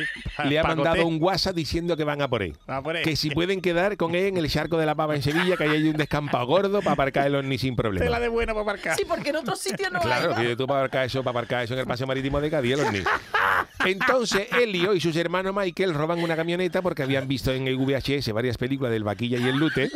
le 0.48 0.58
ha 0.58 0.62
mandado 0.64 1.06
un 1.06 1.22
WhatsApp 1.22 1.54
diciendo 1.54 1.96
que 1.96 2.04
van 2.04 2.20
a 2.22 2.28
por 2.28 2.42
él. 2.42 2.54
Por 2.82 2.96
ahí. 2.96 3.02
Que 3.04 3.14
si 3.16 3.30
pueden 3.30 3.60
quedar 3.60 3.96
con 3.96 4.14
él 4.14 4.26
en 4.26 4.36
el 4.38 4.48
charco 4.50 4.76
de 4.76 4.86
la 4.86 4.94
pava 4.94 5.14
en 5.14 5.22
Sevilla, 5.22 5.56
que 5.56 5.64
ahí 5.64 5.70
hay 5.70 5.88
un 5.88 5.96
descampado 5.96 6.46
gordo 6.46 6.80
para 6.80 6.92
aparcar 6.94 7.26
el 7.28 7.34
ovni 7.36 7.58
sin 7.58 7.76
Tela 7.76 7.82
problema. 7.90 8.18
de 8.20 8.28
buena 8.28 8.52
para 8.54 8.64
marcar. 8.64 8.96
Sí, 8.96 9.04
porque 9.06 9.30
en 9.30 9.36
otros 9.36 9.58
sitios 9.60 9.92
no 9.92 10.00
Claro, 10.00 10.34
hay. 10.34 10.56
tú 10.56 10.66
para 10.66 10.80
aparcar 10.80 11.06
eso, 11.06 11.22
para 11.22 11.38
aparcar 11.38 11.62
eso 11.64 11.75
en 11.75 11.80
el 11.80 11.86
paseo 11.86 12.06
marítimo 12.08 12.40
de 12.40 12.50
Cádiz, 12.50 12.72
el. 12.72 13.04
Entonces, 13.84 14.48
Helio 14.52 14.94
y 14.97 15.00
sus 15.00 15.15
hermanos 15.17 15.55
Michael 15.55 15.95
roban 15.95 16.19
una 16.19 16.37
camioneta 16.37 16.83
porque 16.83 17.03
habían 17.03 17.29
visto 17.29 17.53
en 17.53 17.69
el 17.69 17.76
VHS 17.76 18.33
varias 18.33 18.57
películas 18.57 18.93
del 18.93 19.05
Vaquilla 19.05 19.38
y 19.38 19.45
el 19.45 19.57
Lute. 19.57 19.91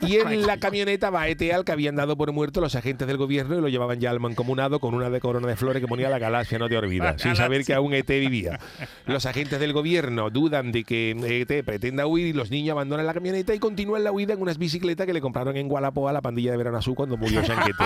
Y 0.00 0.16
en 0.16 0.46
la 0.46 0.58
camioneta 0.58 1.10
va 1.10 1.28
ET 1.28 1.42
al 1.52 1.64
que 1.64 1.72
habían 1.72 1.96
dado 1.96 2.16
por 2.16 2.30
muerto 2.32 2.60
los 2.60 2.74
agentes 2.74 3.06
del 3.06 3.16
gobierno 3.16 3.56
y 3.56 3.60
lo 3.60 3.68
llevaban 3.68 4.00
ya 4.00 4.10
al 4.10 4.20
mancomunado 4.20 4.78
con 4.78 4.94
una 4.94 5.10
de 5.10 5.20
corona 5.20 5.48
de 5.48 5.56
flores 5.56 5.80
que 5.80 5.88
ponía 5.88 6.10
la 6.10 6.18
galaxia, 6.18 6.58
no 6.58 6.68
te 6.68 6.76
olvidas, 6.76 7.20
sin 7.20 7.36
saber 7.36 7.64
que 7.64 7.74
aún 7.74 7.94
ET 7.94 8.08
vivía. 8.08 8.58
Los 9.06 9.26
agentes 9.26 9.60
del 9.60 9.72
gobierno 9.72 10.30
dudan 10.30 10.72
de 10.72 10.84
que 10.84 11.10
ET 11.10 11.64
pretenda 11.64 12.06
huir 12.06 12.26
y 12.26 12.32
los 12.32 12.50
niños 12.50 12.72
abandonan 12.72 13.06
la 13.06 13.14
camioneta 13.14 13.54
y 13.54 13.58
continúan 13.58 14.04
la 14.04 14.12
huida 14.12 14.34
en 14.34 14.42
unas 14.42 14.58
bicicletas 14.58 15.06
que 15.06 15.12
le 15.12 15.20
compraron 15.20 15.56
en 15.56 15.68
Gualapo 15.68 16.08
a 16.08 16.12
la 16.12 16.20
pandilla 16.20 16.50
de 16.50 16.56
Verano 16.56 16.78
Azul 16.78 16.94
cuando 16.94 17.16
murió 17.16 17.42
Chanquete. 17.42 17.84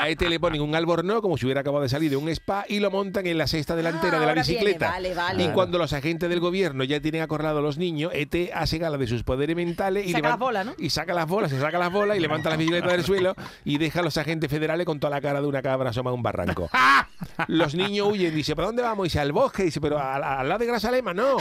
A 0.00 0.08
ET 0.08 0.20
le 0.22 0.40
ponen 0.40 0.60
un 0.62 0.74
albornoz 0.74 1.20
como 1.20 1.36
si 1.36 1.44
hubiera 1.46 1.60
acabado 1.60 1.82
de 1.82 1.88
salir 1.88 2.10
de 2.10 2.16
un 2.16 2.28
spa 2.28 2.64
y 2.68 2.80
lo 2.80 2.90
montan 2.90 3.26
en 3.26 3.36
la 3.38 3.46
cesta 3.46 3.76
delantera 3.76 4.16
Ah, 4.16 4.20
de 4.20 4.26
la 4.26 4.32
ahora 4.32 4.42
viene, 4.42 4.58
bicicleta. 4.60 4.90
vale, 4.90 5.14
vale. 5.14 5.44
Y 5.44 5.48
cuando 5.48 5.78
los 5.78 5.92
agentes 5.92 6.28
del 6.28 6.40
gobierno 6.40 6.84
ya 6.84 7.00
tienen 7.00 7.22
acorralado 7.22 7.58
a 7.58 7.62
los 7.62 7.76
niños, 7.78 8.10
ET 8.14 8.50
hace 8.54 8.78
gala 8.78 8.96
de 8.98 9.06
sus 9.06 9.22
poderes 9.24 9.54
mentales 9.56 10.06
y, 10.06 10.12
Saca 10.12 10.18
levan- 10.28 10.30
las 10.30 10.38
bolas, 10.38 10.66
¿no? 10.66 10.74
y 10.78 10.90
saca 10.90 11.14
las 11.14 11.26
bolas, 11.26 11.50
se 11.50 11.60
saca 11.60 11.78
las 11.78 11.92
bolas 11.92 12.16
y 12.16 12.20
levanta 12.20 12.48
las 12.50 12.58
bicicletas 12.58 12.92
del 12.92 13.04
suelo 13.04 13.34
y 13.64 13.78
deja 13.78 14.00
a 14.00 14.02
los 14.02 14.16
agentes 14.16 14.50
federales 14.50 14.86
con 14.86 14.98
toda 15.00 15.10
la 15.10 15.20
cara 15.20 15.40
de 15.40 15.46
una 15.46 15.62
cabra 15.62 15.90
asoma 15.90 16.10
a 16.10 16.14
un 16.14 16.22
barranco. 16.22 16.68
Los 17.48 17.74
niños 17.74 18.08
huyen, 18.10 18.34
dice, 18.34 18.54
¿pero 18.56 18.68
dónde 18.68 18.82
vamos? 18.82 19.04
Dice, 19.04 19.20
al 19.20 19.32
bosque, 19.32 19.64
dice, 19.64 19.80
pero 19.80 19.98
al, 19.98 20.22
al 20.22 20.48
lado 20.48 20.58
de 20.60 20.66
Grasalema, 20.66 21.12
no. 21.14 21.36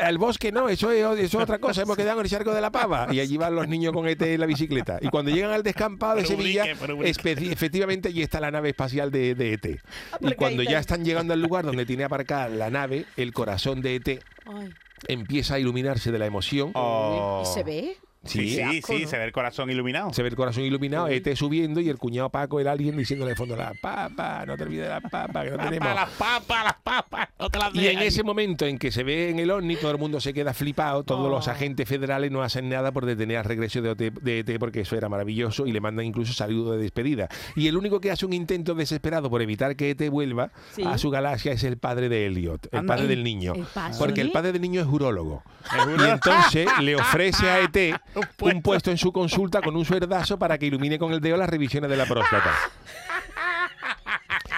Al 0.00 0.18
bosque 0.18 0.52
no, 0.52 0.68
eso 0.68 0.90
es, 0.90 1.00
eso 1.18 1.18
es 1.18 1.34
otra 1.42 1.58
cosa, 1.58 1.82
hemos 1.82 1.96
quedado 1.96 2.20
en 2.20 2.24
el 2.24 2.30
charco 2.30 2.52
de 2.52 2.60
la 2.60 2.70
pava. 2.70 3.08
Y 3.10 3.20
allí 3.20 3.36
van 3.36 3.54
los 3.54 3.68
niños 3.68 3.92
con 3.92 4.06
ET 4.08 4.20
en 4.22 4.40
la 4.40 4.46
bicicleta. 4.46 4.98
Y 5.00 5.08
cuando 5.08 5.30
llegan 5.30 5.52
al 5.52 5.62
descampado 5.62 6.16
de 6.16 6.22
Pero 6.22 6.36
Sevilla, 6.36 6.64
efectivamente 6.66 8.08
allí 8.08 8.22
está 8.22 8.40
la 8.40 8.50
nave 8.50 8.70
espacial 8.70 9.10
de, 9.10 9.34
de 9.34 9.54
ET. 9.54 9.66
Y 9.66 9.78
Aparcadita 9.78 10.36
cuando 10.36 10.62
ya 10.62 10.78
están 10.78 11.04
llegando 11.04 11.32
al 11.32 11.40
lugar 11.40 11.64
donde 11.64 11.86
tiene 11.86 12.04
aparcada 12.04 12.48
la 12.48 12.70
nave, 12.70 13.06
el 13.16 13.32
corazón 13.32 13.80
de 13.80 13.96
ET 13.96 14.22
Ay, 14.46 14.70
empieza 15.08 15.54
a 15.54 15.58
iluminarse 15.58 16.12
de 16.12 16.18
la 16.18 16.26
emoción. 16.26 16.70
Oh. 16.74 17.42
¿Y 17.44 17.54
se 17.54 17.62
ve? 17.62 17.96
Sí, 18.26 18.54
sí, 18.54 18.60
asco, 18.60 18.92
sí, 18.94 19.02
¿no? 19.04 19.08
se 19.08 19.18
ve 19.18 19.24
el 19.24 19.32
corazón 19.32 19.70
iluminado. 19.70 20.12
Se 20.12 20.22
ve 20.22 20.28
el 20.28 20.36
corazón 20.36 20.64
iluminado, 20.64 21.08
ET 21.08 21.34
subiendo 21.36 21.80
y 21.80 21.88
el 21.88 21.98
cuñado 21.98 22.30
Paco, 22.30 22.60
el 22.60 22.68
alien, 22.68 22.96
diciéndole 22.96 23.30
de 23.30 23.36
fondo, 23.36 23.56
la 23.56 23.72
papa, 23.80 24.44
no 24.46 24.56
te 24.56 24.62
olvides 24.64 24.84
de 24.84 24.88
la 24.90 25.00
papa, 25.00 25.44
que 25.44 25.50
no 25.50 25.56
tenemos. 25.58 25.94
Las 25.94 26.10
papas, 26.10 26.64
las 26.64 26.74
papas, 26.82 27.28
no 27.38 27.50
te 27.50 27.58
las 27.58 27.74
Y 27.74 27.86
en 27.88 27.98
ese 28.00 28.22
momento 28.22 28.66
en 28.66 28.78
que 28.78 28.90
se 28.90 29.02
ve 29.02 29.30
en 29.30 29.38
el 29.38 29.50
ovni, 29.50 29.76
todo 29.76 29.90
el 29.90 29.98
mundo 29.98 30.20
se 30.20 30.32
queda 30.34 30.52
flipado, 30.54 31.02
todos 31.04 31.30
los 31.30 31.46
Oh. 31.46 31.50
agentes 31.50 31.88
federales 31.88 32.30
no 32.30 32.42
hacen 32.42 32.68
nada 32.68 32.92
por 32.92 33.06
detener 33.06 33.36
al 33.38 33.44
regreso 33.44 33.80
de, 33.82 33.90
OT 33.90 33.98
de 34.20 34.38
ET 34.40 34.58
porque 34.58 34.80
eso 34.80 34.96
era 34.96 35.08
maravilloso 35.08 35.66
y 35.66 35.72
le 35.72 35.80
mandan 35.80 36.04
incluso 36.06 36.32
saludo 36.32 36.72
de 36.72 36.78
despedida. 36.78 37.28
Y 37.54 37.68
el 37.68 37.76
único 37.76 38.00
que 38.00 38.10
hace 38.10 38.26
un 38.26 38.32
intento 38.32 38.74
desesperado 38.74 39.30
por 39.30 39.42
evitar 39.42 39.76
que 39.76 39.90
ET 39.90 40.08
vuelva 40.10 40.50
Sí. 40.74 40.82
a 40.84 40.98
su 40.98 41.10
galaxia 41.10 41.52
es 41.52 41.62
el 41.64 41.76
padre 41.78 42.08
de 42.08 42.26
Elliot, 42.26 42.68
el 42.72 42.84
padre 42.86 43.02
El- 43.02 43.08
del 43.08 43.24
niño. 43.24 43.54
el. 43.54 43.66
Porque 43.98 44.20
el 44.20 44.32
padre 44.32 44.52
del 44.52 44.62
niño 44.62 44.80
es 44.80 44.86
urólogo. 44.86 45.42
Es 45.64 46.00
Y 46.06 46.10
entonces 46.10 46.66
le 46.82 46.96
ofrece 46.96 47.48
a 47.48 47.60
ET 47.60 47.94
Un 48.40 48.62
puesto 48.62 48.90
en 48.90 48.98
su 48.98 49.12
consulta 49.12 49.60
con 49.60 49.76
un 49.76 49.84
suerdazo 49.84 50.38
para 50.38 50.56
que 50.58 50.66
ilumine 50.66 50.98
con 50.98 51.12
el 51.12 51.20
dedo 51.20 51.36
las 51.36 51.50
revisiones 51.50 51.90
de 51.90 51.96
la 51.96 52.06
próstata. 52.06 52.52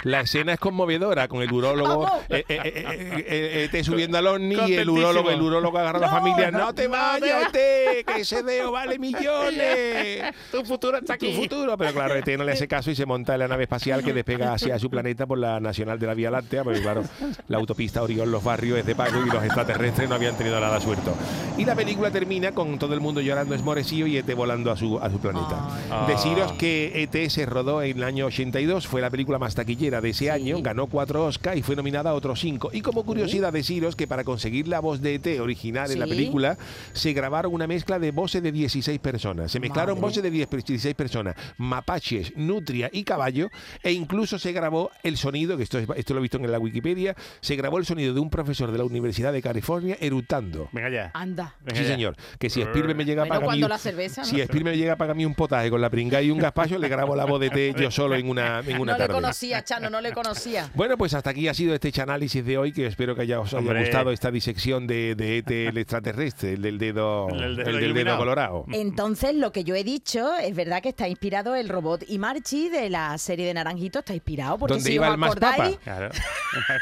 La 0.04 0.20
escena 0.20 0.52
es 0.54 0.60
conmovedora 0.60 1.28
con 1.28 1.42
el 1.42 1.52
urólogo 1.52 2.06
eh, 2.28 2.44
eh, 2.48 2.60
eh, 2.64 3.24
eh, 3.28 3.70
ET 3.72 3.84
subiendo 3.84 4.18
al 4.18 4.26
ovni 4.26 4.54
y 4.66 4.74
el 4.74 4.88
urólogo, 4.88 5.30
el 5.30 5.40
urólogo 5.40 5.78
agarra 5.78 5.98
a 5.98 6.02
la 6.02 6.08
familia. 6.08 6.50
no, 6.50 6.74
te 6.74 6.86
vayas, 6.86 7.50
te 7.52 8.00
ET, 8.00 8.06
que 8.06 8.20
ese 8.20 8.42
dedo 8.42 8.72
vale 8.72 8.98
millones. 8.98 10.34
Tu 10.52 10.64
futuro 10.64 10.98
está 10.98 11.16
Tu 11.18 11.26
aquí. 11.26 11.34
futuro, 11.34 11.76
pero 11.76 11.92
claro, 11.92 12.14
ET 12.14 12.26
no 12.38 12.44
le 12.44 12.52
hace 12.52 12.68
caso 12.68 12.90
y 12.90 12.94
se 12.94 13.06
monta 13.06 13.34
en 13.34 13.40
la 13.40 13.48
nave 13.48 13.64
espacial 13.64 14.02
que 14.02 14.12
despega 14.12 14.52
hacia 14.52 14.78
su 14.78 14.88
planeta 14.88 15.26
por 15.26 15.38
la 15.38 15.60
Nacional 15.60 15.98
de 15.98 16.06
la 16.06 16.14
Vía 16.14 16.30
Láctea, 16.30 16.64
porque 16.64 16.80
claro, 16.80 17.02
la 17.48 17.58
autopista 17.58 18.02
Orión 18.02 18.30
Los 18.30 18.44
Barrios 18.44 18.78
es 18.78 18.86
de 18.86 18.94
pago 18.94 19.24
y 19.24 19.30
los 19.30 19.42
extraterrestres 19.44 20.08
no 20.08 20.14
habían 20.14 20.36
tenido 20.36 20.58
nada 20.60 20.80
suelto. 20.80 21.14
Y 21.56 21.64
la 21.64 21.74
película 21.74 22.10
termina 22.10 22.52
con 22.52 22.78
todo 22.78 22.94
el 22.94 23.00
mundo 23.00 23.20
llorando 23.20 23.54
esmorecillo 23.54 24.06
y 24.06 24.16
ET 24.16 24.34
volando 24.34 24.70
a 24.70 24.76
su, 24.76 24.98
a 24.98 25.10
su 25.10 25.18
planeta. 25.18 25.68
Deciros 26.06 26.52
que 26.52 27.02
ET 27.02 27.30
se 27.30 27.46
rodó 27.46 27.82
en 27.82 27.98
el 27.98 28.04
año 28.04 28.26
82, 28.26 28.86
fue 28.86 29.00
la 29.00 29.10
película 29.10 29.38
más 29.38 29.54
taquillera 29.54 29.87
de 29.90 30.10
ese 30.10 30.30
año, 30.30 30.60
ganó 30.62 30.86
cuatro 30.86 31.24
Oscar 31.24 31.56
y 31.56 31.62
fue 31.62 31.74
nominada 31.74 32.10
a 32.10 32.14
otros 32.14 32.40
cinco. 32.40 32.70
Y 32.72 32.82
como 32.82 33.04
curiosidad 33.04 33.52
deciros 33.52 33.96
que 33.96 34.06
para 34.06 34.22
conseguir 34.24 34.68
la 34.68 34.80
voz 34.80 35.00
de 35.00 35.14
ET 35.14 35.40
original 35.40 35.90
en 35.90 35.98
la 35.98 36.06
película, 36.06 36.56
se 36.92 37.12
grabaron 37.14 37.52
una 37.54 37.66
mezcla 37.66 37.98
de 37.98 38.10
voces 38.10 38.42
de 38.42 38.52
16 38.52 38.98
personas. 39.00 39.50
Se 39.50 39.58
mezclaron 39.60 39.94
Madre. 39.96 40.00
voces 40.08 40.22
de 40.22 40.30
10 40.30 40.48
16 40.50 40.94
personas, 40.94 41.34
mapaches, 41.56 42.32
nutria 42.36 42.90
y 42.92 43.04
caballo, 43.04 43.50
e 43.82 43.92
incluso 43.92 44.38
se 44.38 44.52
grabó 44.52 44.90
el 45.02 45.16
sonido, 45.16 45.56
que 45.56 45.62
esto, 45.62 45.78
es- 45.78 45.88
esto 45.96 46.14
lo 46.14 46.20
he 46.20 46.22
visto 46.22 46.36
en 46.38 46.50
la 46.50 46.58
Wikipedia, 46.58 47.14
se 47.40 47.56
grabó 47.56 47.78
el 47.78 47.86
sonido 47.86 48.14
de 48.14 48.20
un 48.20 48.30
profesor 48.30 48.70
de 48.72 48.78
la 48.78 48.84
Universidad 48.84 49.32
de 49.32 49.42
California 49.42 49.96
eructando. 50.00 50.68
Venga 50.72 50.90
ya. 50.90 51.10
Anda. 51.14 51.54
Venga 51.60 51.76
Sí, 51.78 51.84
ya. 51.84 51.90
señor. 51.90 52.16
Que 52.38 52.50
si 52.50 52.60
Spielberg 52.62 52.96
me 52.96 53.04
llega 53.04 53.22
a 53.22 53.26
pagar 53.26 53.44
cuando 53.44 53.66
mí- 53.66 53.70
la 53.70 53.78
cerveza, 53.78 54.22
¿no? 54.22 54.26
Si 54.28 54.40
Spielberg 54.40 54.76
me 54.76 54.78
llega 54.78 54.92
a 54.94 54.96
pagar 54.96 55.12
a 55.12 55.14
mí 55.14 55.24
un 55.24 55.34
potaje 55.34 55.70
con 55.70 55.80
la 55.80 55.90
pringa 55.90 56.20
y 56.22 56.30
un 56.30 56.38
gazpacho, 56.38 56.78
le 56.78 56.88
grabo 56.88 57.14
la 57.16 57.24
voz 57.24 57.40
de 57.40 57.46
ET 57.48 57.74
yo 57.80 57.90
solo 57.90 58.14
en 58.14 58.28
una, 58.28 58.60
en 58.60 58.80
una 58.80 58.92
no 58.92 58.98
le 58.98 59.04
tarde. 59.04 59.14
conocía, 59.14 59.62
No 59.80 60.00
le 60.00 60.12
conocía. 60.12 60.68
Bueno, 60.74 60.96
pues 60.96 61.14
hasta 61.14 61.30
aquí 61.30 61.48
ha 61.48 61.54
sido 61.54 61.74
este 61.74 61.92
análisis 62.00 62.44
de 62.44 62.56
hoy, 62.58 62.72
que 62.72 62.86
espero 62.86 63.14
que 63.16 63.22
haya, 63.22 63.40
os 63.40 63.52
haya 63.52 63.58
Hombre. 63.58 63.80
gustado 63.80 64.10
esta 64.12 64.30
disección 64.30 64.86
de, 64.86 65.14
de 65.14 65.38
ET, 65.38 65.50
el 65.50 65.78
extraterrestre, 65.78 66.52
el 66.54 66.62
del 66.62 66.78
dedo, 66.78 67.28
El 67.30 67.38
del 67.38 67.42
el 67.50 67.56
dedo 67.56 67.64
del 67.66 67.74
dedo 67.76 67.84
iluminado. 67.86 68.18
colorado. 68.18 68.64
Entonces, 68.72 69.34
lo 69.34 69.50
que 69.52 69.64
yo 69.64 69.74
he 69.74 69.84
dicho 69.84 70.34
es 70.36 70.54
verdad 70.54 70.82
que 70.82 70.90
está 70.90 71.08
inspirado 71.08 71.54
el 71.54 71.68
robot 71.68 72.04
y 72.08 72.18
Marchi 72.18 72.68
de 72.68 72.90
la 72.90 73.16
serie 73.18 73.46
de 73.46 73.54
Naranjito 73.54 73.98
está 74.00 74.14
inspirado 74.14 74.58
porque 74.58 74.74
¿Dónde 74.74 74.88
si 74.88 74.94
iba 74.94 75.08
os 75.08 75.14
el 75.14 75.18
más 75.18 75.30
acordáis, 75.30 75.76
papa? 75.76 75.82
Claro. 75.84 76.08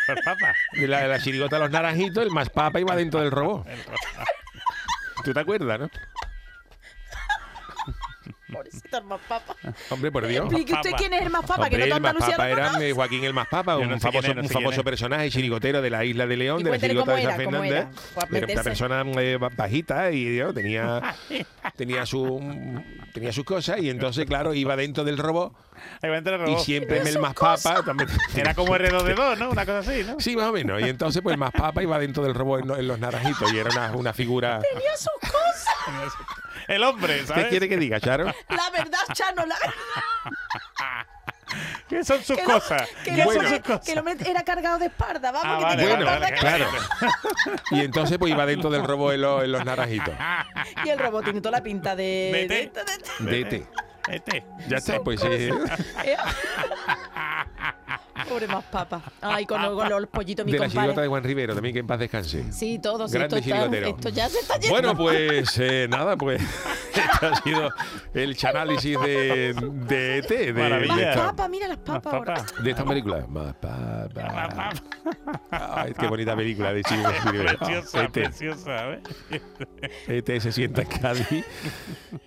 Por 0.07 0.25
papa. 0.25 0.55
De 0.81 0.87
la, 0.89 1.01
de 1.03 1.09
la 1.09 1.19
chirigota 1.21 1.57
de 1.57 1.63
los 1.63 1.71
naranjitos, 1.71 2.23
el 2.23 2.31
más 2.31 2.51
papa 2.51 2.81
iba 2.81 2.95
dentro 2.97 3.21
del 3.21 3.31
robot. 3.31 3.67
¿Tú 5.25 5.33
te 5.33 5.41
acuerdas, 5.41 5.81
no? 5.81 5.91
El 8.93 9.05
más 9.05 9.21
papa. 9.29 9.55
Hombre, 9.91 10.11
por 10.13 10.27
Dios. 10.27 10.45
Explique 10.47 10.73
usted 10.75 10.91
quién 10.97 11.13
es 11.15 11.23
el 11.23 11.31
más 11.31 11.43
papa, 11.43 11.55
Hombre, 11.65 11.71
que 11.71 11.79
no 11.79 11.85
el 11.85 11.91
más 11.91 11.97
Andalucía 12.11 12.37
papa 12.37 12.51
era 12.51 12.95
Joaquín 12.95 13.25
el 13.25 13.35
más 13.35 13.49
papa, 13.49 13.77
un 13.77 13.89
no 13.89 13.95
sé 13.97 14.01
famoso, 14.01 14.29
es, 14.29 14.35
no 14.37 14.43
un 14.43 14.49
sé 14.49 14.55
famoso 14.55 14.71
quién 14.71 14.81
es. 14.81 14.85
personaje 14.85 15.31
chirigotero 15.31 15.83
de 15.83 15.91
la 15.91 16.05
isla 16.05 16.27
de 16.27 16.37
León, 16.37 16.61
Y 16.61 16.65
de 16.65 16.71
la 16.71 16.79
chirigota 16.79 17.13
de 17.13 17.23
San 17.23 17.27
era, 17.31 17.37
Fernández. 17.37 17.71
era, 17.73 17.89
Era 18.39 18.53
una 18.53 18.63
persona 18.63 19.05
eh, 19.21 19.37
ba- 19.39 19.51
bajita 19.57 20.11
y 20.13 20.25
Dios, 20.31 20.55
tenía, 20.55 21.15
tenía, 21.77 22.07
su, 22.07 22.83
tenía 23.13 23.33
sus 23.33 23.45
cosas 23.45 23.81
y 23.81 23.91
entonces, 23.91 24.27
claro, 24.27 24.55
iba 24.55 24.77
dentro 24.77 25.05
del 25.05 25.19
robot 25.19 25.53
Ahí 26.03 26.09
va 26.09 26.17
a 26.17 26.19
entrar 26.19 26.41
el 26.41 26.49
y 26.49 26.57
siempre 26.59 26.99
el 27.01 27.19
más 27.19 27.35
papa 27.35 27.83
también. 27.85 28.09
Era 28.35 28.55
como 28.55 28.75
R2D2, 28.75 29.37
¿no? 29.39 29.51
Una 29.51 29.67
cosa 29.67 29.79
así, 29.81 30.03
¿no? 30.05 30.19
Sí, 30.19 30.35
más 30.35 30.47
o 30.47 30.53
menos. 30.53 30.81
Y 30.81 30.89
entonces, 30.89 31.21
pues 31.23 31.35
el 31.35 31.39
más 31.39 31.53
papa 31.53 31.83
iba 31.83 31.99
dentro 31.99 32.23
del 32.25 32.35
robot 32.35 32.65
en, 32.65 32.71
en 32.81 32.89
los 32.89 32.99
naranjitos 32.99 33.53
y 33.53 33.59
era 33.59 33.71
una, 33.71 33.93
una 33.93 34.13
figura. 34.15 34.61
Tenía 34.73 34.97
sus 34.97 35.13
cosas. 35.21 36.13
El 36.69 36.83
hombre, 36.83 37.25
¿sabes? 37.27 37.45
¿Qué 37.45 37.51
quiere 37.51 37.69
que 37.69 37.77
diga, 37.77 38.01
Charo? 38.01 38.25
La 38.27 38.71
verdad, 38.71 38.99
Chano, 39.13 39.47
la 39.47 39.57
¿Qué 41.89 42.03
son 42.05 42.23
sus 42.25 42.37
que 42.37 42.43
lo- 42.43 42.55
cosas? 42.55 42.89
que 43.05 43.11
¿Qué 43.13 43.17
lo- 43.19 43.25
son 43.25 43.35
Bueno. 43.35 43.49
sus 43.51 43.59
cosas? 43.61 43.85
que 43.87 43.93
el 43.93 43.99
hombre 43.99 44.17
era 44.29 44.43
cargado 44.43 44.79
de 44.79 44.87
espalda, 44.87 45.31
vamos, 45.31 45.47
Ah, 45.49 45.59
que 45.59 45.65
vale, 45.65 45.83
tenía 45.83 45.97
Bueno, 45.97 46.13
espalda 46.13 46.37
claro. 46.41 46.67
Y 47.71 47.81
entonces, 47.83 48.19
pues 48.19 48.33
iba 48.33 48.45
dentro 48.47 48.69
del 48.71 48.83
robot 48.85 49.15
en, 49.15 49.21
los- 49.23 49.45
en 49.45 49.53
los 49.53 49.65
naranjitos. 49.65 50.15
Y 50.85 50.89
el 50.89 50.99
robot 50.99 51.25
tiene 51.25 51.41
toda 51.41 51.59
la 51.59 51.63
pinta 51.63 51.95
de... 51.95 52.31
Vete. 52.49 52.55
de- 52.55 53.31
de- 53.31 53.45
de- 53.45 53.45
De. 53.51 53.67
Este. 54.09 54.45
Ya 54.69 54.77
está, 54.77 55.01
pues 55.01 55.21
sí. 55.21 55.27
Pobre 58.29 58.47
más 58.49 58.65
papa. 58.65 59.01
Ay, 59.21 59.47
con, 59.47 59.61
con 59.63 59.89
los 59.89 60.07
pollitos, 60.09 60.45
mi 60.45 60.53
De 60.53 60.59
la 60.59 60.67
chirigota 60.69 60.83
de 60.87 60.89
compadre. 60.89 61.09
Juan 61.09 61.25
Rivero, 61.25 61.55
también 61.55 61.73
que 61.75 61.81
en 61.81 61.87
paz 61.87 61.99
descanse. 61.99 62.53
Sí, 62.53 62.79
todos. 62.79 63.11
Grande 63.13 63.37
esto, 63.39 63.49
está- 63.51 63.57
chirigotero. 63.59 63.89
esto 63.97 64.09
ya 64.11 64.29
se 64.29 64.39
está 64.41 64.55
yendo. 64.59 64.75
Bueno, 64.75 64.97
pues 64.97 65.59
eh, 65.59 65.87
nada, 65.89 66.17
pues 66.17 66.43
este 66.95 67.27
ha 67.27 67.35
sido 67.37 67.71
el 68.15 68.37
chanálisis 68.37 69.01
de, 69.01 69.55
de 69.87 70.19
ET, 70.19 70.29
de, 70.29 70.53
Maravilla. 70.53 70.95
de 70.97 71.03
Más 71.07 71.15
esta, 71.17 71.27
papa, 71.27 71.49
mira 71.49 71.69
las 71.69 71.79
papas 71.79 72.13
ahora. 72.15 72.35
Papá. 72.35 72.63
de 72.63 72.71
esta 72.71 72.85
película. 72.85 73.27
Más 73.29 73.55
papa. 73.55 74.71
Ay, 75.51 75.93
qué 75.99 76.07
bonita 76.07 76.35
película 76.37 76.73
de 76.73 76.83
Steven 76.83 77.07
Spielberg. 77.15 77.59
Preciosa, 77.67 78.03
ET. 78.05 78.11
preciosa, 78.13 78.91
¿eh? 78.91 79.03
ET 80.09 80.41
se 80.41 80.53
sienta 80.53 80.83
en 80.83 80.89
Cádiz 80.89 81.45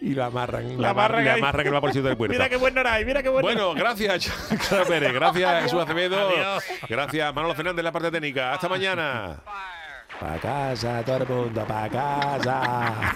y 0.02 0.14
lo 0.14 0.24
amarran. 0.26 0.76
La 0.78 0.82
La 0.82 0.90
amarran, 0.92 1.24
le 1.24 1.30
ahí. 1.32 1.40
amarran 1.40 1.64
que 1.66 1.70
va 1.72 1.82
por 1.82 1.90
el 1.90 1.94
sitio 1.94 2.08
del 2.08 2.18
puerto. 2.18 2.34
Mira 2.34 2.50
qué 2.50 2.58
buen 2.58 2.78
horario, 2.78 3.06
mira 3.06 3.22
qué 3.24 3.30
buen 3.30 3.42
Bueno, 3.44 3.74
gracias, 3.74 4.32
Charo 4.70 4.86
Pérez. 4.86 5.14
Gracias, 5.14 5.64
Jesús 5.64 5.82
Acevedo. 5.90 6.30
Adiós. 6.30 6.64
Gracias, 6.88 7.34
Manolo 7.34 7.56
Fernández, 7.56 7.84
la 7.84 7.92
parte 7.92 8.12
técnica. 8.12 8.54
Hasta 8.54 8.70
mañana. 8.70 9.38
Pa' 10.20 10.38
casa, 10.38 11.02
todo 11.04 11.18
el 11.18 11.28
mundo, 11.28 11.66
pa' 11.66 11.90
casa. 11.90 13.14